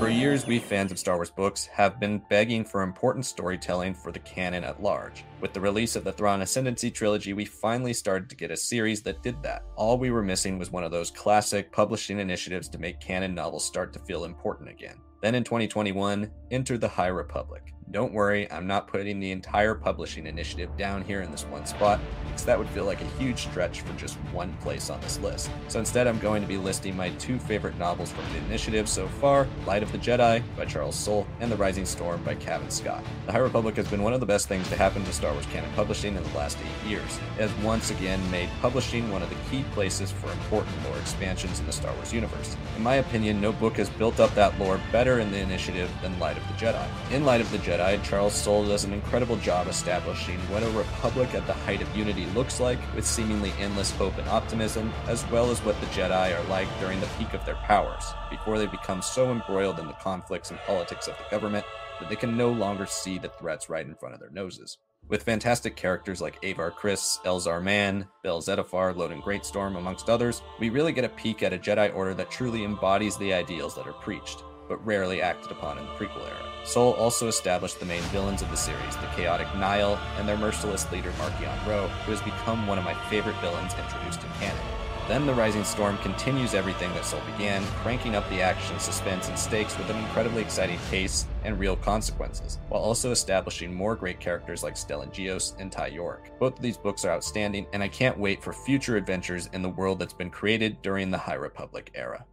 For 0.01 0.09
years, 0.09 0.47
we 0.47 0.57
fans 0.57 0.91
of 0.91 0.97
Star 0.97 1.15
Wars 1.15 1.29
books 1.29 1.67
have 1.67 1.99
been 1.99 2.23
begging 2.27 2.65
for 2.65 2.81
important 2.81 3.23
storytelling 3.23 3.93
for 3.93 4.11
the 4.11 4.17
canon 4.17 4.63
at 4.63 4.81
large. 4.81 5.23
With 5.41 5.53
the 5.53 5.61
release 5.61 5.95
of 5.95 6.03
the 6.03 6.11
Thrawn 6.11 6.41
Ascendancy 6.41 6.89
trilogy, 6.89 7.33
we 7.33 7.45
finally 7.45 7.93
started 7.93 8.27
to 8.31 8.35
get 8.35 8.49
a 8.49 8.57
series 8.57 9.03
that 9.03 9.21
did 9.21 9.43
that. 9.43 9.63
All 9.75 9.99
we 9.99 10.09
were 10.09 10.23
missing 10.23 10.57
was 10.57 10.71
one 10.71 10.83
of 10.83 10.89
those 10.89 11.11
classic 11.11 11.71
publishing 11.71 12.17
initiatives 12.17 12.67
to 12.69 12.79
make 12.79 12.99
canon 12.99 13.35
novels 13.35 13.63
start 13.63 13.93
to 13.93 13.99
feel 13.99 14.23
important 14.23 14.69
again. 14.69 14.95
Then 15.21 15.35
in 15.35 15.43
2021, 15.43 16.31
enter 16.49 16.79
the 16.79 16.87
High 16.87 17.09
Republic. 17.09 17.71
Don't 17.91 18.13
worry, 18.13 18.49
I'm 18.49 18.67
not 18.67 18.87
putting 18.87 19.19
the 19.19 19.31
entire 19.31 19.75
publishing 19.75 20.25
initiative 20.25 20.77
down 20.77 21.03
here 21.03 21.23
in 21.23 21.29
this 21.29 21.43
one 21.43 21.65
spot, 21.65 21.99
because 22.23 22.45
that 22.45 22.57
would 22.57 22.69
feel 22.69 22.85
like 22.85 23.01
a 23.01 23.19
huge 23.19 23.47
stretch 23.49 23.81
for 23.81 23.91
just 23.93 24.15
one 24.31 24.53
place 24.61 24.89
on 24.89 25.01
this 25.01 25.19
list. 25.19 25.51
So 25.67 25.77
instead, 25.77 26.07
I'm 26.07 26.19
going 26.19 26.41
to 26.41 26.47
be 26.47 26.55
listing 26.55 26.95
my 26.95 27.09
two 27.15 27.37
favorite 27.37 27.77
novels 27.77 28.09
from 28.09 28.23
the 28.31 28.37
initiative 28.45 28.87
so 28.87 29.09
far 29.09 29.45
Light 29.65 29.83
of 29.83 29.91
the 29.91 29.97
Jedi 29.97 30.41
by 30.55 30.63
Charles 30.63 30.95
Soule 30.95 31.27
and 31.41 31.51
The 31.51 31.57
Rising 31.57 31.85
Storm 31.85 32.23
by 32.23 32.35
Kevin 32.35 32.69
Scott. 32.69 33.03
The 33.25 33.33
High 33.33 33.39
Republic 33.39 33.75
has 33.75 33.89
been 33.89 34.03
one 34.03 34.13
of 34.13 34.21
the 34.21 34.25
best 34.25 34.47
things 34.47 34.69
to 34.69 34.77
happen 34.77 35.03
to 35.03 35.11
Star 35.11 35.33
Wars 35.33 35.45
canon 35.47 35.69
publishing 35.75 36.15
in 36.15 36.23
the 36.23 36.37
last 36.37 36.57
eight 36.59 36.89
years. 36.89 37.19
It 37.37 37.49
has 37.49 37.53
once 37.61 37.91
again 37.91 38.21
made 38.31 38.47
publishing 38.61 39.11
one 39.11 39.21
of 39.21 39.29
the 39.29 39.35
key 39.49 39.65
places 39.73 40.11
for 40.11 40.31
important 40.31 40.81
lore 40.85 40.97
expansions 40.99 41.59
in 41.59 41.65
the 41.65 41.73
Star 41.73 41.93
Wars 41.95 42.13
universe. 42.13 42.55
In 42.77 42.83
my 42.83 42.95
opinion, 42.95 43.41
no 43.41 43.51
book 43.51 43.75
has 43.75 43.89
built 43.89 44.21
up 44.21 44.33
that 44.35 44.57
lore 44.57 44.79
better 44.93 45.19
in 45.19 45.29
the 45.29 45.39
initiative 45.39 45.91
than 46.01 46.17
Light 46.19 46.37
of 46.37 46.47
the 46.47 46.53
Jedi. 46.53 46.87
In 47.11 47.25
Light 47.25 47.41
of 47.41 47.51
the 47.51 47.57
Jedi, 47.57 47.80
Jedi, 47.81 48.03
Charles 48.03 48.35
Soule 48.35 48.67
does 48.67 48.83
an 48.83 48.93
incredible 48.93 49.37
job 49.37 49.67
establishing 49.67 50.37
what 50.51 50.61
a 50.61 50.69
republic 50.69 51.33
at 51.33 51.47
the 51.47 51.53
height 51.53 51.81
of 51.81 51.97
unity 51.97 52.27
looks 52.27 52.59
like, 52.59 52.77
with 52.95 53.07
seemingly 53.07 53.51
endless 53.57 53.89
hope 53.89 54.15
and 54.19 54.27
optimism, 54.29 54.93
as 55.07 55.27
well 55.31 55.49
as 55.49 55.59
what 55.65 55.79
the 55.81 55.87
Jedi 55.87 56.37
are 56.37 56.47
like 56.47 56.67
during 56.79 56.99
the 56.99 57.09
peak 57.17 57.33
of 57.33 57.43
their 57.43 57.55
powers, 57.55 58.05
before 58.29 58.59
they 58.59 58.67
become 58.67 59.01
so 59.01 59.31
embroiled 59.31 59.79
in 59.79 59.87
the 59.87 59.93
conflicts 59.93 60.51
and 60.51 60.59
politics 60.59 61.07
of 61.07 61.17
the 61.17 61.23
government 61.31 61.65
that 61.99 62.07
they 62.07 62.15
can 62.15 62.37
no 62.37 62.51
longer 62.51 62.85
see 62.85 63.17
the 63.17 63.29
threats 63.29 63.67
right 63.67 63.87
in 63.87 63.95
front 63.95 64.13
of 64.13 64.19
their 64.19 64.29
noses. 64.29 64.77
With 65.07 65.23
fantastic 65.23 65.75
characters 65.75 66.21
like 66.21 66.37
Avar 66.43 66.69
Kriss, 66.69 67.19
Elzar 67.23 67.63
Mann, 67.63 68.07
Bell 68.23 68.43
Zettifar, 68.43 68.93
Loden 68.93 69.23
Greatstorm, 69.23 69.75
amongst 69.75 70.07
others, 70.07 70.43
we 70.59 70.69
really 70.69 70.91
get 70.91 71.03
a 71.03 71.09
peek 71.09 71.41
at 71.41 71.51
a 71.51 71.57
Jedi 71.57 71.93
Order 71.95 72.13
that 72.13 72.29
truly 72.29 72.63
embodies 72.63 73.17
the 73.17 73.33
ideals 73.33 73.73
that 73.73 73.87
are 73.87 73.93
preached 73.93 74.43
but 74.71 74.85
rarely 74.85 75.21
acted 75.21 75.51
upon 75.51 75.77
in 75.77 75.83
the 75.83 75.91
prequel 75.91 76.25
era. 76.25 76.49
Soule 76.63 76.93
also 76.93 77.27
established 77.27 77.77
the 77.81 77.85
main 77.85 78.01
villains 78.03 78.41
of 78.41 78.49
the 78.51 78.55
series, 78.55 78.95
the 78.95 79.07
chaotic 79.17 79.53
Nihil 79.55 79.99
and 80.17 80.25
their 80.25 80.37
merciless 80.37 80.89
leader 80.93 81.11
Marchion 81.19 81.67
Ro, 81.67 81.89
who 81.89 82.11
has 82.11 82.21
become 82.21 82.65
one 82.67 82.77
of 82.77 82.85
my 82.85 82.93
favorite 83.09 83.35
villains 83.41 83.73
introduced 83.73 84.23
in 84.23 84.29
canon. 84.39 84.63
Then 85.09 85.25
The 85.25 85.33
Rising 85.33 85.65
Storm 85.65 85.97
continues 85.97 86.53
everything 86.53 86.89
that 86.93 87.03
Soule 87.03 87.19
began, 87.33 87.65
cranking 87.83 88.15
up 88.15 88.29
the 88.29 88.41
action, 88.41 88.79
suspense, 88.79 89.27
and 89.27 89.37
stakes 89.37 89.77
with 89.77 89.89
an 89.89 89.97
incredibly 89.97 90.41
exciting 90.41 90.79
pace 90.89 91.25
and 91.43 91.59
real 91.59 91.75
consequences, 91.75 92.59
while 92.69 92.81
also 92.81 93.11
establishing 93.11 93.73
more 93.73 93.97
great 93.97 94.21
characters 94.21 94.63
like 94.63 94.75
Stellan 94.75 95.11
Gios 95.11 95.53
and 95.59 95.69
Ty 95.69 95.91
Yorrick. 95.91 96.39
Both 96.39 96.55
of 96.55 96.61
these 96.61 96.77
books 96.77 97.03
are 97.03 97.11
outstanding, 97.11 97.67
and 97.73 97.83
I 97.83 97.89
can't 97.89 98.17
wait 98.17 98.41
for 98.41 98.53
future 98.53 98.95
adventures 98.95 99.49
in 99.51 99.61
the 99.61 99.67
world 99.67 99.99
that's 99.99 100.13
been 100.13 100.29
created 100.29 100.81
during 100.81 101.11
the 101.11 101.17
High 101.17 101.33
Republic 101.33 101.91
era. 101.93 102.25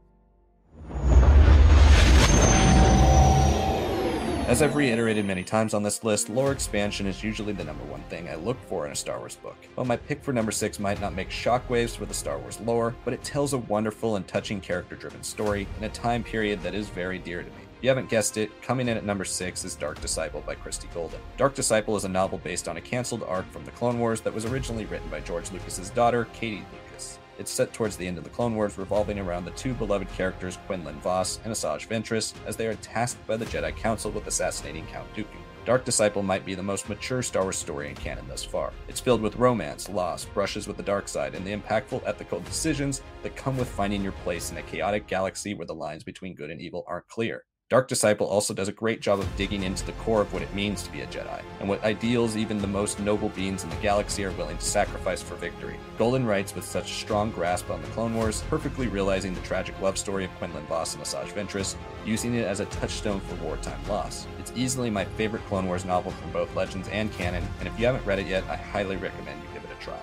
As 4.48 4.62
I've 4.62 4.76
reiterated 4.76 5.26
many 5.26 5.44
times 5.44 5.74
on 5.74 5.82
this 5.82 6.02
list, 6.04 6.30
lore 6.30 6.52
expansion 6.52 7.06
is 7.06 7.22
usually 7.22 7.52
the 7.52 7.64
number 7.64 7.84
one 7.84 8.00
thing 8.04 8.30
I 8.30 8.34
look 8.36 8.58
for 8.62 8.86
in 8.86 8.92
a 8.92 8.96
Star 8.96 9.18
Wars 9.18 9.36
book. 9.36 9.58
While 9.74 9.84
my 9.84 9.98
pick 9.98 10.24
for 10.24 10.32
number 10.32 10.52
6 10.52 10.80
might 10.80 11.02
not 11.02 11.14
make 11.14 11.28
shockwaves 11.28 11.94
for 11.94 12.06
the 12.06 12.14
Star 12.14 12.38
Wars 12.38 12.58
lore, 12.60 12.94
but 13.04 13.12
it 13.12 13.22
tells 13.22 13.52
a 13.52 13.58
wonderful 13.58 14.16
and 14.16 14.26
touching 14.26 14.62
character 14.62 14.96
driven 14.96 15.22
story 15.22 15.68
in 15.76 15.84
a 15.84 15.90
time 15.90 16.24
period 16.24 16.62
that 16.62 16.74
is 16.74 16.88
very 16.88 17.18
dear 17.18 17.42
to 17.42 17.50
me. 17.50 17.56
If 17.76 17.82
you 17.82 17.90
haven't 17.90 18.08
guessed 18.08 18.38
it, 18.38 18.62
coming 18.62 18.88
in 18.88 18.96
at 18.96 19.04
number 19.04 19.26
6 19.26 19.64
is 19.66 19.74
Dark 19.74 20.00
Disciple 20.00 20.42
by 20.46 20.54
Christie 20.54 20.88
Golden. 20.94 21.20
Dark 21.36 21.54
Disciple 21.54 21.94
is 21.94 22.04
a 22.04 22.08
novel 22.08 22.38
based 22.38 22.68
on 22.68 22.78
a 22.78 22.80
cancelled 22.80 23.24
arc 23.24 23.52
from 23.52 23.66
the 23.66 23.70
Clone 23.72 24.00
Wars 24.00 24.22
that 24.22 24.32
was 24.32 24.46
originally 24.46 24.86
written 24.86 25.10
by 25.10 25.20
George 25.20 25.52
Lucas's 25.52 25.90
daughter, 25.90 26.26
Katie 26.32 26.64
Lucas. 26.72 26.87
It's 27.38 27.50
set 27.50 27.72
towards 27.72 27.96
the 27.96 28.06
end 28.06 28.18
of 28.18 28.24
the 28.24 28.30
Clone 28.30 28.56
Wars, 28.56 28.76
revolving 28.76 29.18
around 29.18 29.44
the 29.44 29.52
two 29.52 29.72
beloved 29.72 30.08
characters 30.12 30.58
Quinlan 30.66 30.98
Vos 31.00 31.38
and 31.44 31.52
Asajj 31.52 31.86
Ventress, 31.86 32.34
as 32.46 32.56
they 32.56 32.66
are 32.66 32.74
tasked 32.76 33.24
by 33.26 33.36
the 33.36 33.46
Jedi 33.46 33.74
Council 33.76 34.10
with 34.10 34.26
assassinating 34.26 34.86
Count 34.86 35.12
Dooku. 35.14 35.38
Dark 35.64 35.84
Disciple 35.84 36.22
might 36.22 36.46
be 36.46 36.54
the 36.54 36.62
most 36.62 36.88
mature 36.88 37.22
Star 37.22 37.42
Wars 37.42 37.56
story 37.56 37.90
in 37.90 37.94
canon 37.94 38.26
thus 38.26 38.42
far. 38.42 38.72
It's 38.88 39.00
filled 39.00 39.20
with 39.20 39.36
romance, 39.36 39.88
loss, 39.88 40.24
brushes 40.24 40.66
with 40.66 40.78
the 40.78 40.82
dark 40.82 41.08
side, 41.08 41.34
and 41.34 41.46
the 41.46 41.54
impactful 41.54 42.02
ethical 42.06 42.40
decisions 42.40 43.02
that 43.22 43.36
come 43.36 43.56
with 43.56 43.68
finding 43.68 44.02
your 44.02 44.12
place 44.12 44.50
in 44.50 44.56
a 44.56 44.62
chaotic 44.62 45.06
galaxy 45.06 45.54
where 45.54 45.66
the 45.66 45.74
lines 45.74 46.02
between 46.02 46.34
good 46.34 46.50
and 46.50 46.60
evil 46.60 46.84
aren't 46.88 47.06
clear. 47.08 47.44
Dark 47.70 47.86
Disciple 47.86 48.26
also 48.26 48.54
does 48.54 48.68
a 48.68 48.72
great 48.72 49.02
job 49.02 49.18
of 49.18 49.36
digging 49.36 49.62
into 49.62 49.84
the 49.84 49.92
core 49.92 50.22
of 50.22 50.32
what 50.32 50.40
it 50.40 50.54
means 50.54 50.82
to 50.82 50.90
be 50.90 51.02
a 51.02 51.06
Jedi, 51.08 51.42
and 51.60 51.68
what 51.68 51.84
ideals 51.84 52.34
even 52.34 52.56
the 52.56 52.66
most 52.66 52.98
noble 52.98 53.28
beings 53.28 53.62
in 53.62 53.68
the 53.68 53.76
galaxy 53.76 54.24
are 54.24 54.30
willing 54.32 54.56
to 54.56 54.64
sacrifice 54.64 55.20
for 55.20 55.34
victory. 55.34 55.78
Golden 55.98 56.24
writes 56.24 56.54
with 56.54 56.64
such 56.64 56.90
a 56.90 56.94
strong 56.94 57.30
grasp 57.30 57.68
on 57.68 57.82
the 57.82 57.88
Clone 57.88 58.14
Wars, 58.14 58.42
perfectly 58.48 58.86
realizing 58.86 59.34
the 59.34 59.42
tragic 59.42 59.78
love 59.82 59.98
story 59.98 60.24
of 60.24 60.30
Quinlan 60.36 60.64
Vos 60.64 60.94
and 60.94 61.04
Asajj 61.04 61.34
Ventress, 61.34 61.76
using 62.06 62.34
it 62.36 62.46
as 62.46 62.60
a 62.60 62.64
touchstone 62.66 63.20
for 63.20 63.34
wartime 63.44 63.86
loss. 63.86 64.26
It's 64.38 64.52
easily 64.56 64.88
my 64.88 65.04
favorite 65.04 65.44
Clone 65.44 65.66
Wars 65.66 65.84
novel 65.84 66.12
from 66.12 66.32
both 66.32 66.56
Legends 66.56 66.88
and 66.88 67.12
canon, 67.12 67.46
and 67.58 67.68
if 67.68 67.78
you 67.78 67.84
haven't 67.84 68.06
read 68.06 68.18
it 68.18 68.26
yet, 68.26 68.44
I 68.48 68.56
highly 68.56 68.96
recommend 68.96 69.42
you 69.42 69.48
give 69.52 69.70
it 69.70 69.76
a 69.78 69.84
try. 69.84 70.00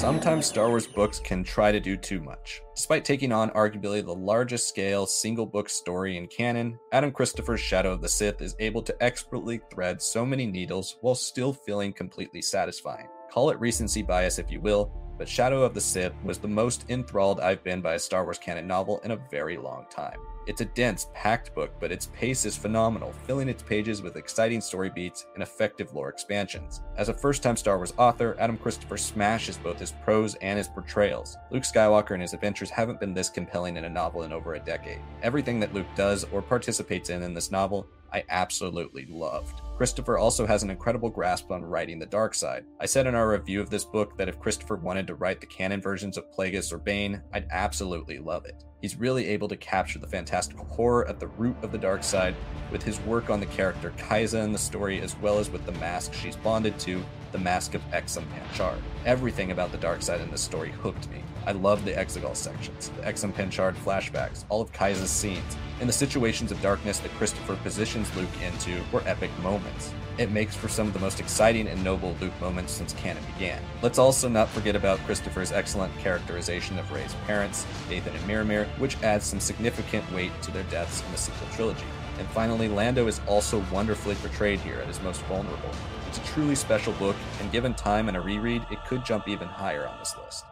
Sometimes 0.00 0.46
Star 0.46 0.70
Wars 0.70 0.86
books 0.86 1.18
can 1.18 1.44
try 1.44 1.70
to 1.70 1.78
do 1.78 1.94
too 1.94 2.22
much. 2.22 2.62
Despite 2.74 3.04
taking 3.04 3.32
on 3.32 3.50
arguably 3.50 4.02
the 4.02 4.14
largest 4.14 4.66
scale 4.66 5.04
single 5.04 5.44
book 5.44 5.68
story 5.68 6.16
in 6.16 6.26
canon, 6.26 6.78
Adam 6.90 7.12
Christopher's 7.12 7.60
Shadow 7.60 7.92
of 7.92 8.00
the 8.00 8.08
Sith 8.08 8.40
is 8.40 8.56
able 8.60 8.80
to 8.80 8.96
expertly 9.02 9.60
thread 9.70 10.00
so 10.00 10.24
many 10.24 10.46
needles 10.46 10.96
while 11.02 11.14
still 11.14 11.52
feeling 11.52 11.92
completely 11.92 12.40
satisfying. 12.40 13.08
Call 13.30 13.50
it 13.50 13.60
recency 13.60 14.00
bias 14.00 14.38
if 14.38 14.50
you 14.50 14.58
will, 14.62 14.90
but 15.18 15.28
Shadow 15.28 15.62
of 15.62 15.74
the 15.74 15.82
Sith 15.82 16.14
was 16.24 16.38
the 16.38 16.48
most 16.48 16.86
enthralled 16.88 17.38
I've 17.38 17.62
been 17.62 17.82
by 17.82 17.92
a 17.92 17.98
Star 17.98 18.24
Wars 18.24 18.38
canon 18.38 18.66
novel 18.66 19.00
in 19.04 19.10
a 19.10 19.20
very 19.30 19.58
long 19.58 19.84
time. 19.90 20.16
It's 20.46 20.62
a 20.62 20.64
dense, 20.66 21.08
packed 21.14 21.54
book, 21.54 21.72
but 21.78 21.92
its 21.92 22.06
pace 22.06 22.44
is 22.44 22.56
phenomenal, 22.56 23.12
filling 23.26 23.48
its 23.48 23.62
pages 23.62 24.02
with 24.02 24.16
exciting 24.16 24.60
story 24.60 24.90
beats 24.90 25.26
and 25.34 25.42
effective 25.42 25.92
lore 25.92 26.08
expansions. 26.08 26.80
As 26.96 27.08
a 27.08 27.14
first 27.14 27.42
time 27.42 27.56
Star 27.56 27.76
Wars 27.76 27.92
author, 27.98 28.36
Adam 28.38 28.56
Christopher 28.56 28.96
smashes 28.96 29.58
both 29.58 29.78
his 29.78 29.92
prose 29.92 30.34
and 30.36 30.56
his 30.56 30.68
portrayals. 30.68 31.36
Luke 31.50 31.62
Skywalker 31.62 32.12
and 32.12 32.22
his 32.22 32.32
adventures 32.32 32.70
haven't 32.70 33.00
been 33.00 33.14
this 33.14 33.28
compelling 33.28 33.76
in 33.76 33.84
a 33.84 33.90
novel 33.90 34.22
in 34.22 34.32
over 34.32 34.54
a 34.54 34.60
decade. 34.60 35.00
Everything 35.22 35.60
that 35.60 35.74
Luke 35.74 35.86
does 35.94 36.24
or 36.32 36.42
participates 36.42 37.10
in 37.10 37.22
in 37.22 37.34
this 37.34 37.50
novel, 37.50 37.86
I 38.12 38.24
absolutely 38.28 39.06
loved. 39.06 39.60
Christopher 39.76 40.18
also 40.18 40.46
has 40.46 40.62
an 40.62 40.70
incredible 40.70 41.10
grasp 41.10 41.50
on 41.50 41.64
writing 41.64 41.98
the 41.98 42.06
dark 42.06 42.34
side. 42.34 42.64
I 42.80 42.86
said 42.86 43.06
in 43.06 43.14
our 43.14 43.30
review 43.30 43.60
of 43.60 43.70
this 43.70 43.84
book 43.84 44.16
that 44.18 44.28
if 44.28 44.40
Christopher 44.40 44.76
wanted 44.76 45.06
to 45.06 45.14
write 45.14 45.40
the 45.40 45.46
canon 45.46 45.80
versions 45.80 46.16
of 46.16 46.30
Plagueis 46.32 46.72
or 46.72 46.78
Bane, 46.78 47.22
I'd 47.32 47.46
absolutely 47.50 48.18
love 48.18 48.46
it. 48.46 48.64
He's 48.80 48.96
really 48.96 49.26
able 49.28 49.48
to 49.48 49.56
capture 49.56 49.98
the 49.98 50.06
fantastical 50.06 50.64
horror 50.64 51.06
at 51.06 51.20
the 51.20 51.26
root 51.26 51.56
of 51.62 51.70
the 51.70 51.78
dark 51.78 52.02
side 52.02 52.34
with 52.72 52.82
his 52.82 52.98
work 53.00 53.28
on 53.28 53.40
the 53.40 53.46
character 53.46 53.92
Kaiza 53.98 54.42
in 54.42 54.52
the 54.52 54.58
story, 54.58 55.00
as 55.00 55.16
well 55.18 55.38
as 55.38 55.50
with 55.50 55.66
the 55.66 55.72
mask 55.72 56.14
she's 56.14 56.36
bonded 56.36 56.78
to, 56.80 57.02
the 57.32 57.38
Mask 57.38 57.74
of 57.74 57.82
Exim 57.92 58.24
Panshard. 58.32 58.78
Everything 59.04 59.50
about 59.50 59.70
the 59.70 59.78
dark 59.78 60.02
side 60.02 60.20
in 60.20 60.30
this 60.30 60.40
story 60.40 60.70
hooked 60.70 61.08
me. 61.10 61.22
I 61.46 61.52
love 61.52 61.84
the 61.84 61.92
Exegol 61.92 62.36
sections, 62.36 62.90
the 62.96 63.02
Exim 63.02 63.32
Panshard 63.32 63.74
flashbacks, 63.74 64.44
all 64.48 64.60
of 64.60 64.72
Kyza's 64.72 65.10
scenes, 65.10 65.56
and 65.80 65.88
the 65.88 65.92
situations 65.92 66.52
of 66.52 66.60
darkness 66.60 66.98
that 66.98 67.10
Christopher 67.12 67.56
positions 67.56 68.14
Luke 68.14 68.28
into 68.42 68.82
were 68.92 69.02
epic 69.06 69.30
moments. 69.38 69.92
It 70.18 70.30
makes 70.30 70.54
for 70.54 70.68
some 70.68 70.86
of 70.86 70.92
the 70.92 70.98
most 70.98 71.18
exciting 71.18 71.66
and 71.66 71.82
noble 71.82 72.14
Luke 72.20 72.38
moments 72.40 72.72
since 72.72 72.92
canon 72.92 73.24
began. 73.34 73.62
Let's 73.80 73.98
also 73.98 74.28
not 74.28 74.50
forget 74.50 74.76
about 74.76 74.98
Christopher's 75.06 75.50
excellent 75.50 75.96
characterization 75.98 76.78
of 76.78 76.92
Rey's 76.92 77.14
parents, 77.26 77.64
Dathan 77.88 78.14
and 78.14 78.28
Miramir, 78.28 78.66
which 78.78 79.02
adds 79.02 79.24
some 79.24 79.40
significant 79.40 80.10
weight 80.12 80.32
to 80.42 80.50
their 80.50 80.64
deaths 80.64 81.02
in 81.02 81.10
the 81.12 81.18
sequel 81.18 81.48
trilogy. 81.54 81.86
And 82.18 82.28
finally, 82.28 82.68
Lando 82.68 83.06
is 83.06 83.22
also 83.26 83.64
wonderfully 83.72 84.14
portrayed 84.16 84.60
here 84.60 84.74
at 84.74 84.88
his 84.88 85.00
most 85.00 85.22
vulnerable. 85.22 85.70
It's 86.06 86.18
a 86.18 86.32
truly 86.32 86.54
special 86.54 86.92
book, 86.94 87.16
and 87.40 87.50
given 87.50 87.72
time 87.72 88.08
and 88.08 88.16
a 88.16 88.20
reread, 88.20 88.66
it 88.70 88.84
could 88.84 89.06
jump 89.06 89.26
even 89.26 89.48
higher 89.48 89.86
on 89.86 89.98
this 89.98 90.14
list. 90.22 90.44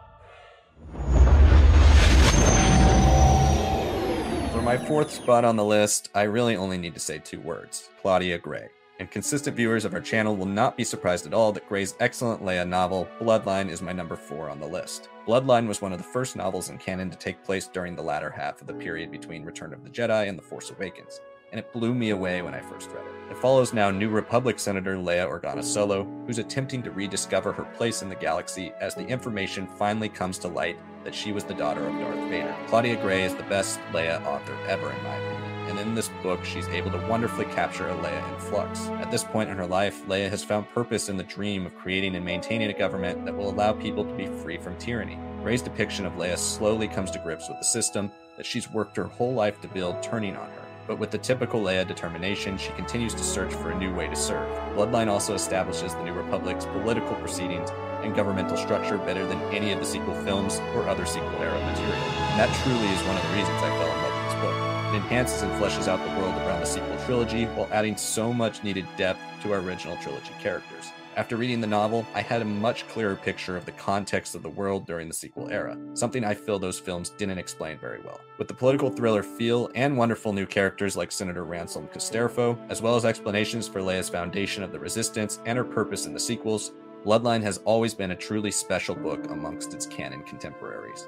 My 4.69 4.77
fourth 4.77 5.09
spot 5.09 5.43
on 5.43 5.55
the 5.55 5.65
list, 5.65 6.09
I 6.13 6.21
really 6.21 6.55
only 6.55 6.77
need 6.77 6.93
to 6.93 6.99
say 6.99 7.17
two 7.17 7.39
words 7.39 7.89
Claudia 8.03 8.37
Gray. 8.37 8.69
And 8.99 9.09
consistent 9.09 9.55
viewers 9.55 9.83
of 9.83 9.95
our 9.95 9.99
channel 9.99 10.35
will 10.35 10.45
not 10.45 10.77
be 10.77 10.83
surprised 10.83 11.25
at 11.25 11.33
all 11.33 11.51
that 11.53 11.67
Gray's 11.67 11.95
excellent 11.99 12.43
Leia 12.43 12.69
novel, 12.69 13.07
Bloodline, 13.19 13.71
is 13.71 13.81
my 13.81 13.93
number 13.93 14.15
four 14.15 14.47
on 14.47 14.59
the 14.59 14.67
list. 14.67 15.09
Bloodline 15.25 15.67
was 15.67 15.81
one 15.81 15.91
of 15.91 15.97
the 15.97 16.03
first 16.03 16.35
novels 16.35 16.69
in 16.69 16.77
canon 16.77 17.09
to 17.09 17.17
take 17.17 17.43
place 17.43 17.65
during 17.65 17.95
the 17.95 18.03
latter 18.03 18.29
half 18.29 18.61
of 18.61 18.67
the 18.67 18.73
period 18.75 19.09
between 19.09 19.43
Return 19.43 19.73
of 19.73 19.83
the 19.83 19.89
Jedi 19.89 20.29
and 20.29 20.37
The 20.37 20.43
Force 20.43 20.69
Awakens, 20.69 21.19
and 21.51 21.59
it 21.59 21.71
blew 21.73 21.93
me 21.93 22.09
away 22.11 22.41
when 22.41 22.53
I 22.53 22.61
first 22.61 22.89
read 22.89 23.05
it. 23.05 23.31
It 23.31 23.37
follows 23.37 23.73
now 23.73 23.91
New 23.91 24.09
Republic 24.09 24.59
Senator 24.59 24.95
Leia 24.95 25.29
Organa 25.29 25.63
Solo, 25.63 26.03
who's 26.25 26.39
attempting 26.39 26.81
to 26.83 26.91
rediscover 26.91 27.51
her 27.51 27.65
place 27.65 28.01
in 28.01 28.09
the 28.09 28.15
galaxy 28.15 28.71
as 28.81 28.95
the 28.95 29.05
information 29.05 29.67
finally 29.67 30.09
comes 30.09 30.37
to 30.39 30.47
light 30.47 30.79
that 31.03 31.15
she 31.15 31.31
was 31.31 31.43
the 31.43 31.53
daughter 31.53 31.85
of 31.87 31.93
Darth 31.99 32.29
Vader. 32.29 32.55
Claudia 32.67 32.95
Gray 33.01 33.23
is 33.23 33.35
the 33.35 33.43
best 33.43 33.79
Leia 33.91 34.23
author 34.25 34.57
ever, 34.67 34.91
in 34.91 35.03
my 35.03 35.15
opinion 35.15 35.49
and 35.69 35.77
in 35.77 35.93
this 35.93 36.09
book, 36.23 36.43
she's 36.43 36.67
able 36.69 36.89
to 36.89 36.97
wonderfully 37.07 37.45
capture 37.45 37.87
a 37.87 37.95
Leia 37.97 38.33
in 38.33 38.39
flux. 38.39 38.87
At 39.01 39.11
this 39.11 39.23
point 39.23 39.51
in 39.51 39.57
her 39.57 39.67
life, 39.67 40.03
Leia 40.07 40.29
has 40.29 40.43
found 40.43 40.69
purpose 40.71 41.09
in 41.09 41.17
the 41.17 41.23
dream 41.23 41.65
of 41.65 41.75
creating 41.75 42.15
and 42.15 42.25
maintaining 42.25 42.69
a 42.69 42.77
government 42.77 43.23
that 43.25 43.37
will 43.37 43.51
allow 43.51 43.73
people 43.73 44.03
to 44.03 44.13
be 44.15 44.25
free 44.25 44.57
from 44.57 44.75
tyranny. 44.77 45.19
Gray's 45.43 45.61
depiction 45.61 46.05
of 46.05 46.13
Leia 46.13 46.37
slowly 46.37 46.87
comes 46.87 47.11
to 47.11 47.19
grips 47.19 47.47
with 47.47 47.59
the 47.59 47.65
system 47.65 48.11
that 48.35 48.47
she's 48.47 48.71
worked 48.71 48.97
her 48.97 49.05
whole 49.05 49.33
life 49.33 49.61
to 49.61 49.67
build 49.67 50.01
turning 50.01 50.35
on 50.35 50.49
her. 50.49 50.68
But 50.89 50.97
with 50.97 51.11
the 51.11 51.19
typical 51.19 51.61
Leia 51.61 51.87
determination, 51.87 52.57
she 52.57 52.71
continues 52.71 53.13
to 53.13 53.23
search 53.23 53.53
for 53.53 53.69
a 53.69 53.77
new 53.77 53.93
way 53.93 54.07
to 54.07 54.15
serve. 54.15 54.49
Bloodline 54.73 55.07
also 55.07 55.35
establishes 55.35 55.93
the 55.93 56.01
New 56.01 56.13
Republic's 56.13 56.65
political 56.65 57.13
proceedings 57.17 57.69
and 58.01 58.15
governmental 58.15 58.57
structure 58.57 58.97
better 58.97 59.23
than 59.27 59.39
any 59.53 59.71
of 59.71 59.77
the 59.77 59.85
sequel 59.85 60.15
films 60.23 60.57
or 60.73 60.89
other 60.89 61.05
sequel 61.05 61.29
era 61.43 61.59
material. 61.63 61.93
And 61.93 62.39
that 62.39 62.63
truly 62.63 62.87
is 62.87 63.03
one 63.03 63.15
of 63.15 63.21
the 63.21 63.35
reasons 63.35 63.61
I 63.61 63.69
fell 63.69 63.85
in 63.85 64.01
love 64.01 64.15
with 64.15 64.33
this 64.33 64.41
book. 64.41 64.55
It 64.89 64.97
enhances 64.97 65.41
and 65.43 65.51
fleshes 65.61 65.87
out 65.87 66.03
the 66.03 66.19
world 66.19 66.33
around 66.37 66.61
the 66.61 66.65
sequel 66.65 66.97
trilogy 67.05 67.45
while 67.45 67.69
adding 67.71 67.95
so 67.95 68.33
much 68.33 68.63
needed 68.63 68.87
depth 68.97 69.21
to 69.43 69.53
our 69.53 69.59
original 69.59 69.95
trilogy 69.97 70.33
characters. 70.39 70.91
After 71.15 71.35
reading 71.35 71.59
the 71.59 71.67
novel, 71.67 72.05
I 72.13 72.21
had 72.21 72.41
a 72.41 72.45
much 72.45 72.87
clearer 72.87 73.15
picture 73.15 73.57
of 73.57 73.65
the 73.65 73.71
context 73.73 74.35
of 74.35 74.43
the 74.43 74.49
world 74.49 74.85
during 74.85 75.07
the 75.07 75.13
sequel 75.13 75.49
era, 75.49 75.77
something 75.93 76.23
I 76.23 76.33
feel 76.33 76.59
those 76.59 76.79
films 76.79 77.09
didn't 77.09 77.39
explain 77.39 77.77
very 77.79 77.99
well. 78.01 78.21
With 78.37 78.47
the 78.47 78.53
political 78.53 78.89
thriller 78.89 79.23
feel 79.23 79.69
and 79.75 79.97
wonderful 79.97 80.33
new 80.33 80.45
characters 80.45 80.95
like 80.95 81.11
Senator 81.11 81.43
Ransom 81.43 81.87
Casterfo, 81.87 82.57
as 82.69 82.81
well 82.81 82.95
as 82.95 83.05
explanations 83.05 83.67
for 83.67 83.81
Leia's 83.81 84.07
foundation 84.07 84.63
of 84.63 84.71
the 84.71 84.79
Resistance 84.79 85.39
and 85.45 85.57
her 85.57 85.65
purpose 85.65 86.05
in 86.05 86.13
the 86.13 86.19
sequels, 86.19 86.71
Bloodline 87.03 87.41
has 87.41 87.57
always 87.65 87.93
been 87.93 88.11
a 88.11 88.15
truly 88.15 88.51
special 88.51 88.95
book 88.95 89.29
amongst 89.31 89.73
its 89.73 89.85
canon 89.85 90.23
contemporaries. 90.23 91.07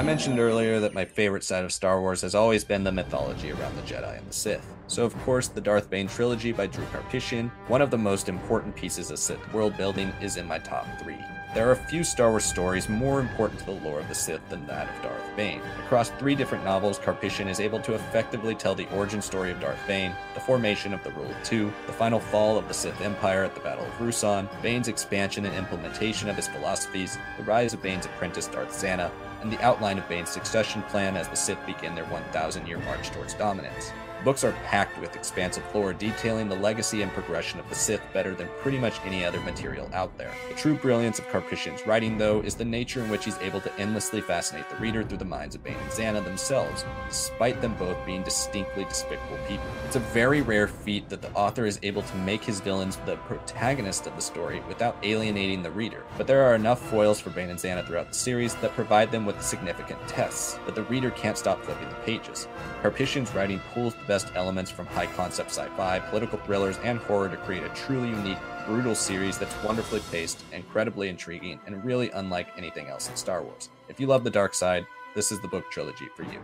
I 0.00 0.02
mentioned 0.02 0.38
earlier 0.38 0.80
that 0.80 0.94
my 0.94 1.04
favorite 1.04 1.44
side 1.44 1.62
of 1.62 1.74
Star 1.74 2.00
Wars 2.00 2.22
has 2.22 2.34
always 2.34 2.64
been 2.64 2.84
the 2.84 2.90
mythology 2.90 3.52
around 3.52 3.76
the 3.76 3.82
Jedi 3.82 4.16
and 4.16 4.26
the 4.26 4.32
Sith. 4.32 4.66
So, 4.86 5.04
of 5.04 5.14
course, 5.24 5.48
the 5.48 5.60
Darth 5.60 5.90
Bane 5.90 6.08
trilogy 6.08 6.52
by 6.52 6.68
Drew 6.68 6.86
Karpyshyn, 6.86 7.50
one 7.68 7.82
of 7.82 7.90
the 7.90 7.98
most 7.98 8.26
important 8.26 8.74
pieces 8.74 9.10
of 9.10 9.18
Sith 9.18 9.52
world 9.52 9.76
building, 9.76 10.10
is 10.22 10.38
in 10.38 10.48
my 10.48 10.58
top 10.58 10.86
three. 11.02 11.18
There 11.52 11.68
are 11.68 11.72
a 11.72 11.88
few 11.90 12.02
Star 12.02 12.30
Wars 12.30 12.46
stories 12.46 12.88
more 12.88 13.20
important 13.20 13.60
to 13.60 13.66
the 13.66 13.72
lore 13.72 14.00
of 14.00 14.08
the 14.08 14.14
Sith 14.14 14.40
than 14.48 14.66
that 14.68 14.88
of 14.88 15.02
Darth 15.02 15.29
Bane. 15.36 15.62
Across 15.84 16.10
three 16.10 16.34
different 16.34 16.64
novels, 16.64 16.98
Karpyshyn 16.98 17.48
is 17.48 17.60
able 17.60 17.80
to 17.80 17.94
effectively 17.94 18.54
tell 18.54 18.74
the 18.74 18.88
origin 18.90 19.22
story 19.22 19.50
of 19.50 19.60
Darth 19.60 19.80
Bane, 19.86 20.14
the 20.34 20.40
formation 20.40 20.92
of 20.92 21.02
the 21.02 21.10
Rule 21.12 21.30
of 21.30 21.42
Two, 21.42 21.72
the 21.86 21.92
final 21.92 22.20
fall 22.20 22.58
of 22.58 22.68
the 22.68 22.74
Sith 22.74 23.00
Empire 23.00 23.44
at 23.44 23.54
the 23.54 23.60
Battle 23.60 23.84
of 23.84 23.92
Ruusan, 23.98 24.48
Bane's 24.62 24.88
expansion 24.88 25.44
and 25.46 25.54
implementation 25.54 26.28
of 26.28 26.36
his 26.36 26.48
philosophies, 26.48 27.18
the 27.36 27.44
rise 27.44 27.74
of 27.74 27.82
Bane's 27.82 28.06
apprentice 28.06 28.46
Darth 28.46 28.70
Zannah, 28.70 29.10
and 29.42 29.52
the 29.52 29.60
outline 29.62 29.98
of 29.98 30.08
Bane's 30.08 30.30
succession 30.30 30.82
plan 30.84 31.16
as 31.16 31.28
the 31.28 31.36
Sith 31.36 31.64
begin 31.66 31.94
their 31.94 32.04
1,000 32.06 32.66
year 32.66 32.78
march 32.78 33.10
towards 33.10 33.34
dominance. 33.34 33.92
Books 34.24 34.44
are 34.44 34.52
packed 34.66 35.00
with 35.00 35.16
expansive 35.16 35.64
lore 35.74 35.94
detailing 35.94 36.50
the 36.50 36.54
legacy 36.54 37.00
and 37.00 37.10
progression 37.12 37.58
of 37.58 37.66
the 37.70 37.74
Sith 37.74 38.02
better 38.12 38.34
than 38.34 38.48
pretty 38.58 38.78
much 38.78 39.00
any 39.06 39.24
other 39.24 39.40
material 39.40 39.88
out 39.94 40.16
there. 40.18 40.30
The 40.50 40.54
true 40.56 40.74
brilliance 40.74 41.18
of 41.18 41.26
Karpyshyn's 41.28 41.86
writing, 41.86 42.18
though, 42.18 42.42
is 42.42 42.54
the 42.54 42.64
nature 42.64 43.02
in 43.02 43.08
which 43.08 43.24
he's 43.24 43.38
able 43.38 43.62
to 43.62 43.74
endlessly 43.78 44.20
fascinate 44.20 44.68
the 44.68 44.76
reader 44.76 45.02
through 45.02 45.18
the 45.18 45.24
minds 45.24 45.54
of 45.54 45.64
Bane 45.64 45.76
and 45.76 45.90
Zannah 45.90 46.22
themselves, 46.22 46.84
despite 47.08 47.62
them 47.62 47.74
both 47.78 47.96
being 48.04 48.22
distinctly 48.22 48.84
despicable 48.84 49.38
people. 49.48 49.64
It's 49.86 49.96
a 49.96 50.00
very 50.00 50.42
rare 50.42 50.68
feat 50.68 51.08
that 51.08 51.22
the 51.22 51.32
author 51.32 51.64
is 51.64 51.80
able 51.82 52.02
to 52.02 52.16
make 52.16 52.44
his 52.44 52.60
villains 52.60 52.96
the 53.06 53.16
protagonist 53.16 54.06
of 54.06 54.16
the 54.16 54.22
story 54.22 54.62
without 54.68 54.98
alienating 55.02 55.62
the 55.62 55.70
reader, 55.70 56.04
but 56.18 56.26
there 56.26 56.42
are 56.42 56.54
enough 56.54 56.90
foils 56.90 57.20
for 57.20 57.30
Bane 57.30 57.48
and 57.48 57.58
Zannah 57.58 57.86
throughout 57.86 58.08
the 58.08 58.14
series 58.14 58.54
that 58.56 58.74
provide 58.74 59.10
them 59.10 59.24
with 59.24 59.40
significant 59.40 59.98
tests 60.06 60.58
that 60.66 60.74
the 60.74 60.84
reader 60.84 61.10
can't 61.12 61.38
stop 61.38 61.64
flipping 61.64 61.88
the 61.88 61.94
pages. 61.96 62.48
Karpyshyn's 62.82 63.34
writing 63.34 63.60
pulls 63.72 63.94
best 64.10 64.32
elements 64.34 64.72
from 64.72 64.86
high 64.86 65.06
concept 65.06 65.50
sci 65.50 65.68
fi, 65.76 66.00
political 66.00 66.36
thrillers, 66.40 66.76
and 66.78 66.98
horror 66.98 67.28
to 67.28 67.36
create 67.36 67.62
a 67.62 67.68
truly 67.68 68.08
unique, 68.08 68.40
brutal 68.66 68.96
series 68.96 69.38
that's 69.38 69.54
wonderfully 69.62 70.00
paced, 70.10 70.42
incredibly 70.52 71.08
intriguing, 71.08 71.60
and 71.64 71.84
really 71.84 72.10
unlike 72.10 72.48
anything 72.56 72.88
else 72.88 73.08
in 73.08 73.14
Star 73.14 73.40
Wars. 73.40 73.68
If 73.88 74.00
you 74.00 74.08
love 74.08 74.24
the 74.24 74.30
dark 74.30 74.52
side, 74.52 74.84
this 75.14 75.30
is 75.30 75.40
the 75.42 75.46
book 75.46 75.70
trilogy 75.70 76.08
for 76.16 76.24
you. 76.24 76.40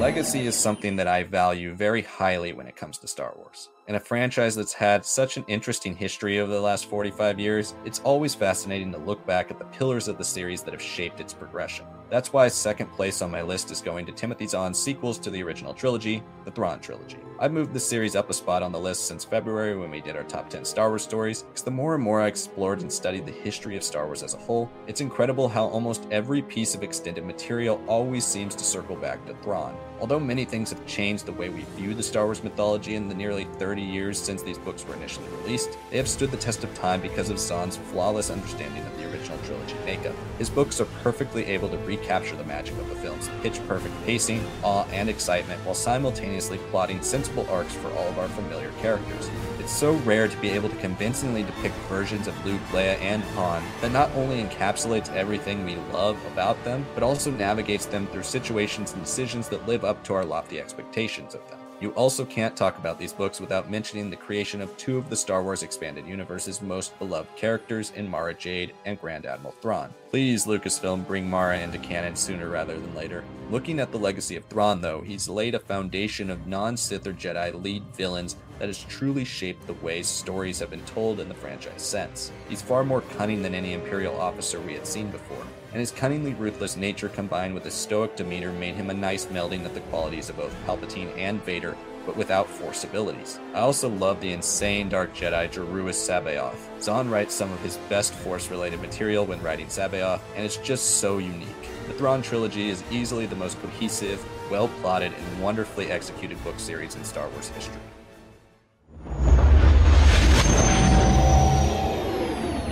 Legacy 0.00 0.46
is 0.46 0.54
something 0.54 0.94
that 0.94 1.08
I 1.08 1.24
value 1.24 1.74
very 1.74 2.02
highly 2.02 2.52
when 2.52 2.68
it 2.68 2.76
comes 2.76 2.96
to 2.98 3.08
Star 3.08 3.32
Wars. 3.36 3.70
In 3.88 3.96
a 3.96 4.00
franchise 4.00 4.54
that's 4.54 4.72
had 4.72 5.04
such 5.04 5.36
an 5.36 5.44
interesting 5.48 5.96
history 5.96 6.38
over 6.38 6.52
the 6.52 6.60
last 6.60 6.86
45 6.86 7.40
years, 7.40 7.74
it's 7.84 7.98
always 8.00 8.32
fascinating 8.32 8.92
to 8.92 8.98
look 8.98 9.26
back 9.26 9.50
at 9.50 9.58
the 9.58 9.64
pillars 9.64 10.06
of 10.06 10.18
the 10.18 10.24
series 10.24 10.62
that 10.62 10.72
have 10.72 10.80
shaped 10.80 11.18
its 11.18 11.34
progression. 11.34 11.86
That's 12.08 12.32
why 12.32 12.46
second 12.46 12.92
place 12.92 13.22
on 13.22 13.32
my 13.32 13.42
list 13.42 13.72
is 13.72 13.82
going 13.82 14.06
to 14.06 14.12
Timothy 14.12 14.46
Zahn's 14.46 14.78
sequels 14.78 15.18
to 15.18 15.30
the 15.30 15.42
original 15.42 15.74
trilogy, 15.74 16.22
the 16.44 16.52
Thrawn 16.52 16.78
trilogy. 16.78 17.18
I've 17.40 17.52
moved 17.52 17.72
the 17.72 17.80
series 17.80 18.14
up 18.14 18.30
a 18.30 18.34
spot 18.34 18.62
on 18.62 18.70
the 18.70 18.78
list 18.78 19.08
since 19.08 19.24
February 19.24 19.76
when 19.76 19.90
we 19.90 20.00
did 20.00 20.14
our 20.14 20.22
top 20.22 20.48
10 20.48 20.64
Star 20.64 20.90
Wars 20.90 21.02
stories, 21.02 21.42
because 21.42 21.64
the 21.64 21.70
more 21.72 21.96
and 21.96 22.04
more 22.04 22.20
I 22.20 22.28
explored 22.28 22.82
and 22.82 22.92
studied 22.92 23.26
the 23.26 23.32
history 23.32 23.76
of 23.76 23.82
Star 23.82 24.06
Wars 24.06 24.22
as 24.22 24.34
a 24.34 24.38
whole, 24.38 24.70
it's 24.86 25.00
incredible 25.00 25.48
how 25.48 25.64
almost 25.64 26.06
every 26.12 26.40
piece 26.40 26.76
of 26.76 26.84
extended 26.84 27.24
material 27.24 27.82
always 27.88 28.24
seems 28.24 28.54
to 28.54 28.64
circle 28.64 28.94
back 28.94 29.26
to 29.26 29.34
Thrawn. 29.42 29.76
Although 30.02 30.18
many 30.18 30.44
things 30.44 30.70
have 30.70 30.84
changed 30.84 31.26
the 31.26 31.32
way 31.32 31.48
we 31.48 31.60
view 31.76 31.94
the 31.94 32.02
Star 32.02 32.24
Wars 32.24 32.42
mythology 32.42 32.96
in 32.96 33.08
the 33.08 33.14
nearly 33.14 33.44
30 33.44 33.82
years 33.82 34.20
since 34.20 34.42
these 34.42 34.58
books 34.58 34.84
were 34.84 34.96
initially 34.96 35.28
released, 35.28 35.78
they 35.92 35.96
have 35.96 36.08
stood 36.08 36.32
the 36.32 36.36
test 36.36 36.64
of 36.64 36.74
time 36.74 37.00
because 37.00 37.30
of 37.30 37.38
Zahn's 37.38 37.76
flawless 37.76 38.28
understanding 38.28 38.82
of 38.82 38.96
the 38.96 39.08
original 39.12 39.38
trilogy 39.44 39.76
makeup. 39.84 40.16
His 40.38 40.50
books 40.50 40.80
are 40.80 40.86
perfectly 41.04 41.44
able 41.44 41.68
to 41.68 41.78
recapture 41.78 42.34
the 42.34 42.42
magic 42.42 42.76
of 42.78 42.88
the 42.88 42.96
film's 42.96 43.30
pitch 43.42 43.60
perfect 43.68 43.94
pacing, 44.04 44.44
awe, 44.64 44.86
and 44.90 45.08
excitement 45.08 45.64
while 45.64 45.72
simultaneously 45.72 46.58
plotting 46.72 47.00
sensible 47.00 47.48
arcs 47.48 47.72
for 47.74 47.92
all 47.92 48.08
of 48.08 48.18
our 48.18 48.28
familiar 48.30 48.72
characters. 48.80 49.30
It's 49.62 49.70
so 49.70 49.92
rare 49.98 50.26
to 50.26 50.36
be 50.38 50.50
able 50.50 50.68
to 50.70 50.76
convincingly 50.78 51.44
depict 51.44 51.76
versions 51.88 52.26
of 52.26 52.44
Luke, 52.44 52.60
Leia, 52.72 52.98
and 52.98 53.22
Han 53.36 53.62
that 53.80 53.92
not 53.92 54.10
only 54.16 54.42
encapsulates 54.42 55.14
everything 55.14 55.64
we 55.64 55.76
love 55.92 56.18
about 56.32 56.62
them, 56.64 56.84
but 56.94 57.04
also 57.04 57.30
navigates 57.30 57.86
them 57.86 58.08
through 58.08 58.24
situations 58.24 58.92
and 58.92 59.04
decisions 59.04 59.48
that 59.50 59.68
live 59.68 59.84
up 59.84 60.02
to 60.02 60.14
our 60.14 60.24
lofty 60.24 60.58
expectations 60.58 61.32
of 61.36 61.48
them. 61.48 61.60
You 61.80 61.90
also 61.90 62.24
can't 62.24 62.56
talk 62.56 62.78
about 62.78 62.98
these 62.98 63.12
books 63.12 63.40
without 63.40 63.70
mentioning 63.70 64.10
the 64.10 64.16
creation 64.16 64.60
of 64.60 64.76
two 64.76 64.98
of 64.98 65.08
the 65.10 65.16
Star 65.16 65.42
Wars 65.42 65.62
Expanded 65.62 66.06
Universe's 66.06 66.62
most 66.62 66.96
beloved 66.98 67.34
characters 67.36 67.92
in 67.96 68.08
Mara 68.08 68.34
Jade 68.34 68.72
and 68.84 69.00
Grand 69.00 69.26
Admiral 69.26 69.54
Thrawn. 69.60 69.92
Please, 70.10 70.44
Lucasfilm, 70.44 71.06
bring 71.06 71.28
Mara 71.28 71.58
into 71.58 71.78
canon 71.78 72.14
sooner 72.14 72.48
rather 72.48 72.78
than 72.78 72.94
later. 72.94 73.24
Looking 73.50 73.80
at 73.80 73.90
the 73.90 73.98
legacy 73.98 74.36
of 74.36 74.44
Thrawn, 74.44 74.80
though, 74.80 75.00
he's 75.00 75.28
laid 75.28 75.56
a 75.56 75.58
foundation 75.58 76.30
of 76.30 76.46
non 76.46 76.76
Sith 76.76 77.06
or 77.06 77.12
Jedi 77.12 77.60
lead 77.60 77.82
villains 77.94 78.36
that 78.62 78.68
has 78.68 78.84
truly 78.84 79.24
shaped 79.24 79.66
the 79.66 79.72
way 79.84 80.04
stories 80.04 80.60
have 80.60 80.70
been 80.70 80.84
told 80.84 81.18
in 81.18 81.28
the 81.28 81.34
franchise 81.34 81.82
since. 81.82 82.30
He's 82.48 82.62
far 82.62 82.84
more 82.84 83.00
cunning 83.00 83.42
than 83.42 83.56
any 83.56 83.72
Imperial 83.72 84.20
officer 84.20 84.60
we 84.60 84.74
had 84.74 84.86
seen 84.86 85.10
before, 85.10 85.44
and 85.72 85.80
his 85.80 85.90
cunningly 85.90 86.34
ruthless 86.34 86.76
nature 86.76 87.08
combined 87.08 87.54
with 87.54 87.64
his 87.64 87.74
stoic 87.74 88.14
demeanor 88.14 88.52
made 88.52 88.76
him 88.76 88.90
a 88.90 88.94
nice 88.94 89.26
melding 89.26 89.66
of 89.66 89.74
the 89.74 89.80
qualities 89.80 90.30
of 90.30 90.36
both 90.36 90.54
Palpatine 90.64 91.12
and 91.18 91.42
Vader, 91.42 91.76
but 92.06 92.16
without 92.16 92.48
Force 92.48 92.84
abilities. 92.84 93.40
I 93.52 93.58
also 93.58 93.88
love 93.88 94.20
the 94.20 94.32
insane 94.32 94.88
Dark 94.88 95.12
Jedi 95.12 95.50
Joruus 95.50 95.96
C'baoth. 95.96 96.80
Zahn 96.80 97.10
writes 97.10 97.34
some 97.34 97.50
of 97.50 97.58
his 97.62 97.78
best 97.88 98.14
Force 98.14 98.48
related 98.48 98.80
material 98.80 99.26
when 99.26 99.42
writing 99.42 99.66
C'baoth, 99.66 100.20
and 100.36 100.44
it's 100.44 100.58
just 100.58 101.00
so 101.00 101.18
unique. 101.18 101.48
The 101.88 101.94
Thrawn 101.94 102.22
trilogy 102.22 102.68
is 102.68 102.84
easily 102.92 103.26
the 103.26 103.34
most 103.34 103.60
cohesive, 103.60 104.24
well 104.52 104.68
plotted, 104.80 105.12
and 105.12 105.42
wonderfully 105.42 105.90
executed 105.90 106.42
book 106.44 106.60
series 106.60 106.94
in 106.94 107.02
Star 107.02 107.28
Wars 107.30 107.48
history. 107.48 107.80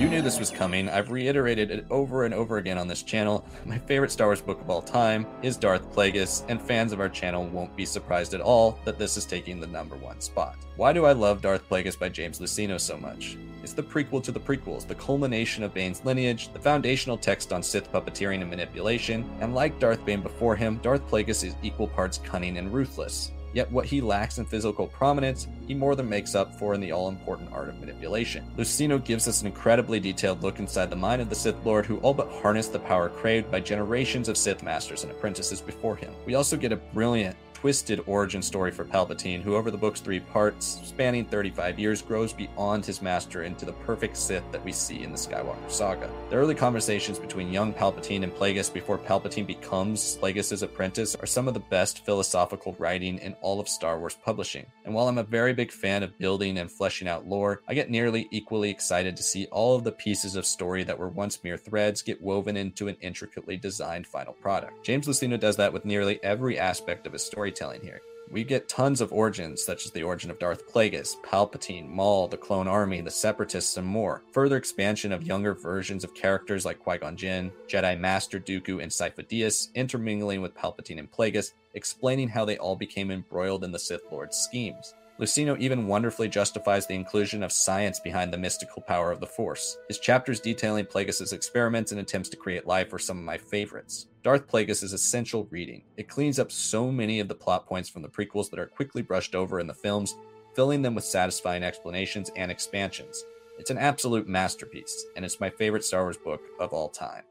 You 0.00 0.09
knew 0.09 0.23
this 0.23 0.38
was 0.38 0.50
coming. 0.50 0.88
I've 0.88 1.11
reiterated 1.11 1.71
it 1.71 1.85
over 1.90 2.25
and 2.25 2.33
over 2.33 2.57
again 2.57 2.78
on 2.78 2.88
this 2.88 3.02
channel. 3.02 3.45
My 3.66 3.76
favorite 3.76 4.11
Star 4.11 4.28
Wars 4.28 4.40
book 4.40 4.59
of 4.59 4.71
all 4.71 4.80
time 4.80 5.26
is 5.42 5.59
Darth 5.59 5.95
Plagueis, 5.95 6.42
and 6.49 6.59
fans 6.59 6.95
of 6.95 7.00
our 7.00 7.09
channel 7.11 7.47
won't 7.49 7.76
be 7.76 7.85
surprised 7.85 8.33
at 8.33 8.40
all 8.40 8.78
that 8.87 8.99
this 8.99 9.19
is 9.19 9.26
taking 9.26 9.61
the 9.61 9.66
number 9.66 9.97
one 9.97 10.19
spot. 10.23 10.57
Why 10.76 10.95
do 10.95 11.04
I 11.04 11.12
love 11.12 11.42
Darth 11.42 11.69
Plagueis 11.69 11.99
by 11.99 12.09
James 12.09 12.38
Luceno 12.38 12.80
so 12.80 12.97
much? 12.97 13.37
It's 13.62 13.75
the 13.75 13.83
prequel 13.83 14.23
to 14.23 14.33
the 14.33 14.40
prequels, 14.40 14.87
the 14.87 14.95
culmination 14.95 15.64
of 15.64 15.75
Bane's 15.75 16.02
lineage, 16.02 16.50
the 16.54 16.59
foundational 16.59 17.19
text 17.19 17.52
on 17.52 17.62
Sith 17.62 17.92
puppeteering 17.92 18.40
and 18.40 18.49
manipulation, 18.49 19.30
and 19.40 19.54
like 19.54 19.78
Darth 19.78 20.02
Bane 20.07 20.23
before 20.23 20.57
him, 20.57 20.78
Darth 20.78 21.07
Plagueis 21.11 21.45
is 21.45 21.57
equal 21.62 21.88
parts 21.88 22.16
cunning 22.16 22.57
and 22.57 22.73
ruthless. 22.73 23.33
Yet 23.52 23.71
what 23.71 23.87
he 23.87 24.00
lacks 24.00 24.38
in 24.38 24.45
physical 24.45 24.87
prominence, 24.87 25.49
he 25.66 25.75
more 25.75 25.95
than 25.95 26.09
makes 26.09 26.35
up 26.35 26.54
for 26.59 26.75
in 26.75 26.80
the 26.80 26.92
all 26.92 27.09
important 27.09 27.52
art 27.52 27.69
of 27.69 27.80
manipulation. 27.80 28.50
Luceno 28.57 29.02
gives 29.04 29.26
us 29.26 29.40
an 29.40 29.47
incredibly 29.47 30.00
detailed 30.00 30.42
look 30.42 30.59
inside 30.59 30.90
the 30.90 30.97
mind 30.97 31.21
of 31.21 31.28
the 31.28 31.35
Sith 31.35 31.64
Lord 31.64 31.87
who 31.87 31.99
all 31.99 32.14
but 32.14 32.30
harnessed 32.30 32.73
the 32.73 32.78
power 32.78 33.09
craved 33.09 33.50
by 33.50 33.61
generations 33.61 34.28
of 34.28 34.37
Sith 34.37 34.62
masters 34.62 35.02
and 35.02 35.12
apprentices 35.12 35.61
before 35.61 35.96
him. 35.96 36.14
We 36.27 36.35
also 36.35 36.57
get 36.57 36.72
a 36.72 36.77
brilliant 36.77 37.37
twisted 37.61 38.03
origin 38.07 38.40
story 38.40 38.70
for 38.70 38.87
Palpatine, 38.87 39.42
who 39.42 39.55
over 39.55 39.70
the 39.70 39.77
book's 39.77 40.01
three 40.01 40.20
parts, 40.20 40.81
spanning 40.83 41.27
35 41.27 41.79
years, 41.79 42.01
grows 42.01 42.33
beyond 42.33 42.87
his 42.87 43.03
master 43.03 43.42
into 43.42 43.66
the 43.66 43.73
perfect 43.73 44.16
Sith 44.16 44.51
that 44.51 44.64
we 44.64 44.73
see 44.73 45.03
in 45.03 45.12
the 45.12 45.18
Skywalker 45.18 45.70
saga. 45.70 46.11
The 46.31 46.37
early 46.37 46.55
conversations 46.55 47.18
between 47.18 47.53
young 47.53 47.75
Palpatine 47.75 48.23
and 48.23 48.33
Plagueis 48.33 48.73
before 48.73 48.96
Palpatine 48.96 49.46
becomes 49.46 50.16
Plagueis' 50.16 50.62
apprentice 50.62 51.14
are 51.16 51.27
some 51.27 51.49
of 51.49 51.55
the 51.55 51.61
best 51.61 52.07
philosophical 52.07 52.75
writing 52.79 53.18
in 53.18 53.35
all 53.42 53.61
of 53.61 53.68
Star 53.68 53.99
Wars 53.99 54.16
publishing. 54.25 54.64
And 54.87 54.94
while 54.94 55.09
I'm 55.09 55.18
a 55.18 55.23
very 55.23 55.53
big 55.53 55.70
fan 55.70 56.03
of 56.03 56.18
building 56.18 56.57
and 56.57 56.73
fleshing 56.73 57.09
out 57.09 57.27
lore, 57.27 57.61
I 57.68 57.75
get 57.75 57.90
nearly 57.90 58.27
equally 58.31 58.70
excited 58.70 59.18
to 59.18 59.23
see 59.23 59.44
all 59.46 59.77
of 59.77 59.85
the 59.85 59.92
pieces 59.92 60.35
of 60.35 60.46
story 60.46 60.83
that 60.85 60.99
were 60.99 61.11
once 61.11 61.44
mere 61.44 61.59
threads 61.59 62.01
get 62.01 62.23
woven 62.23 62.57
into 62.57 62.88
an 62.88 62.96
intricately 63.03 63.59
designed 63.59 64.07
final 64.07 64.33
product. 64.33 64.83
James 64.83 65.07
Luceno 65.07 65.38
does 65.38 65.57
that 65.57 65.75
with 65.75 65.85
nearly 65.85 66.18
every 66.23 66.59
aspect 66.59 67.07
of 67.07 67.12
his 67.12 67.23
story 67.23 67.50
storytelling 67.51 67.83
here. 67.83 68.01
We 68.31 68.45
get 68.45 68.69
tons 68.69 69.01
of 69.01 69.13
origins, 69.13 69.65
such 69.65 69.85
as 69.85 69.91
the 69.91 70.05
origin 70.05 70.31
of 70.31 70.39
Darth 70.39 70.73
Plagueis, 70.73 71.17
Palpatine, 71.25 71.89
Maul, 71.89 72.29
the 72.29 72.37
Clone 72.37 72.69
Army, 72.69 73.01
the 73.01 73.11
Separatists, 73.11 73.77
and 73.77 73.87
more. 73.87 74.23
Further 74.31 74.57
expansion 74.57 75.11
of 75.11 75.25
younger 75.25 75.53
versions 75.53 76.05
of 76.05 76.15
characters 76.15 76.65
like 76.65 76.79
Qui 76.79 76.99
Gon 76.99 77.17
Jinn, 77.17 77.51
Jedi 77.67 77.99
Master 77.99 78.39
Dooku, 78.39 78.81
and 78.81 78.93
Sifo 78.93 79.27
Dyas, 79.27 79.75
intermingling 79.75 80.41
with 80.41 80.55
Palpatine 80.55 81.01
and 81.01 81.11
Plagueis, 81.11 81.55
explaining 81.75 82.29
how 82.29 82.45
they 82.45 82.57
all 82.57 82.77
became 82.77 83.11
embroiled 83.11 83.65
in 83.65 83.73
the 83.73 83.81
Sith 83.81 84.03
Lord's 84.13 84.37
schemes. 84.37 84.95
Luceno 85.20 85.59
even 85.59 85.87
wonderfully 85.87 86.28
justifies 86.28 86.87
the 86.87 86.94
inclusion 86.94 87.42
of 87.42 87.52
science 87.52 88.00
behind 88.00 88.33
the 88.33 88.38
mystical 88.38 88.80
power 88.80 89.12
of 89.12 89.20
the 89.20 89.26
Force. 89.26 89.76
His 89.87 89.98
chapters 89.98 90.40
detailing 90.40 90.87
Plagueis' 90.87 91.35
experiments 91.35 91.92
and 91.92 92.00
attempts 92.00 92.30
to 92.30 92.38
create 92.38 92.66
life 92.66 92.90
are 92.94 92.98
some 92.98 93.18
of 93.18 93.24
my 93.24 93.37
favorites. 93.37 94.06
Darth 94.22 94.48
Plagueis 94.48 94.83
is 94.83 94.94
essential 94.94 95.46
reading. 95.50 95.83
It 95.98 96.09
cleans 96.09 96.38
up 96.38 96.50
so 96.50 96.90
many 96.90 97.20
of 97.20 97.28
the 97.28 97.35
plot 97.35 97.66
points 97.66 97.90
from 97.90 98.00
the 98.00 98.09
prequels 98.09 98.48
that 98.48 98.59
are 98.59 98.66
quickly 98.66 99.02
brushed 99.02 99.35
over 99.35 99.61
in 99.61 99.66
the 99.66 99.74
films, 99.74 100.16
filling 100.54 100.80
them 100.80 100.94
with 100.94 101.04
satisfying 101.04 101.62
explanations 101.62 102.30
and 102.35 102.50
expansions. 102.50 103.22
It's 103.59 103.70
an 103.70 103.76
absolute 103.76 104.26
masterpiece, 104.26 105.04
and 105.16 105.24
it's 105.24 105.38
my 105.38 105.50
favorite 105.50 105.85
Star 105.85 106.04
Wars 106.04 106.16
book 106.16 106.40
of 106.59 106.72
all 106.72 106.88
time. 106.88 107.24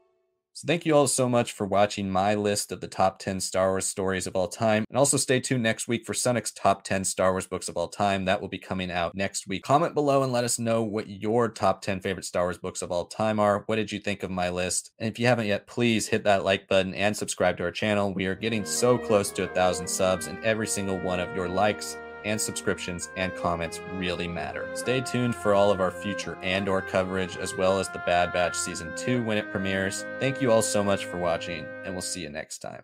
So 0.60 0.66
thank 0.66 0.84
you 0.84 0.94
all 0.94 1.06
so 1.06 1.26
much 1.26 1.52
for 1.52 1.66
watching 1.66 2.10
my 2.10 2.34
list 2.34 2.70
of 2.70 2.82
the 2.82 2.86
top 2.86 3.18
10 3.18 3.40
Star 3.40 3.70
Wars 3.70 3.86
stories 3.86 4.26
of 4.26 4.36
all 4.36 4.46
time. 4.46 4.84
And 4.90 4.98
also 4.98 5.16
stay 5.16 5.40
tuned 5.40 5.62
next 5.62 5.88
week 5.88 6.04
for 6.04 6.12
Sonic's 6.12 6.52
top 6.52 6.84
10 6.84 7.04
Star 7.04 7.32
Wars 7.32 7.46
books 7.46 7.70
of 7.70 7.78
all 7.78 7.88
time. 7.88 8.26
That 8.26 8.42
will 8.42 8.48
be 8.48 8.58
coming 8.58 8.90
out 8.90 9.14
next 9.14 9.48
week. 9.48 9.62
Comment 9.62 9.94
below 9.94 10.22
and 10.22 10.34
let 10.34 10.44
us 10.44 10.58
know 10.58 10.82
what 10.82 11.08
your 11.08 11.48
top 11.48 11.80
10 11.80 12.00
favorite 12.00 12.26
Star 12.26 12.42
Wars 12.42 12.58
books 12.58 12.82
of 12.82 12.92
all 12.92 13.06
time 13.06 13.40
are. 13.40 13.62
What 13.64 13.76
did 13.76 13.90
you 13.90 14.00
think 14.00 14.22
of 14.22 14.30
my 14.30 14.50
list? 14.50 14.90
And 14.98 15.08
if 15.08 15.18
you 15.18 15.26
haven't 15.28 15.46
yet, 15.46 15.66
please 15.66 16.08
hit 16.08 16.24
that 16.24 16.44
like 16.44 16.68
button 16.68 16.92
and 16.92 17.16
subscribe 17.16 17.56
to 17.56 17.62
our 17.62 17.70
channel. 17.70 18.12
We 18.12 18.26
are 18.26 18.34
getting 18.34 18.66
so 18.66 18.98
close 18.98 19.30
to 19.30 19.44
a 19.44 19.54
thousand 19.54 19.88
subs, 19.88 20.26
and 20.26 20.44
every 20.44 20.66
single 20.66 20.98
one 20.98 21.20
of 21.20 21.34
your 21.34 21.48
likes 21.48 21.96
and 22.24 22.40
subscriptions 22.40 23.10
and 23.16 23.34
comments 23.34 23.80
really 23.94 24.28
matter. 24.28 24.68
Stay 24.74 25.00
tuned 25.00 25.34
for 25.34 25.54
all 25.54 25.70
of 25.70 25.80
our 25.80 25.90
future 25.90 26.36
Andor 26.42 26.80
coverage 26.80 27.36
as 27.36 27.54
well 27.54 27.78
as 27.78 27.88
the 27.88 28.02
Bad 28.06 28.32
Batch 28.32 28.56
season 28.56 28.92
2 28.96 29.22
when 29.22 29.38
it 29.38 29.50
premieres. 29.50 30.04
Thank 30.18 30.40
you 30.40 30.52
all 30.52 30.62
so 30.62 30.82
much 30.84 31.04
for 31.06 31.18
watching 31.18 31.66
and 31.84 31.94
we'll 31.94 32.02
see 32.02 32.22
you 32.22 32.30
next 32.30 32.58
time. 32.58 32.82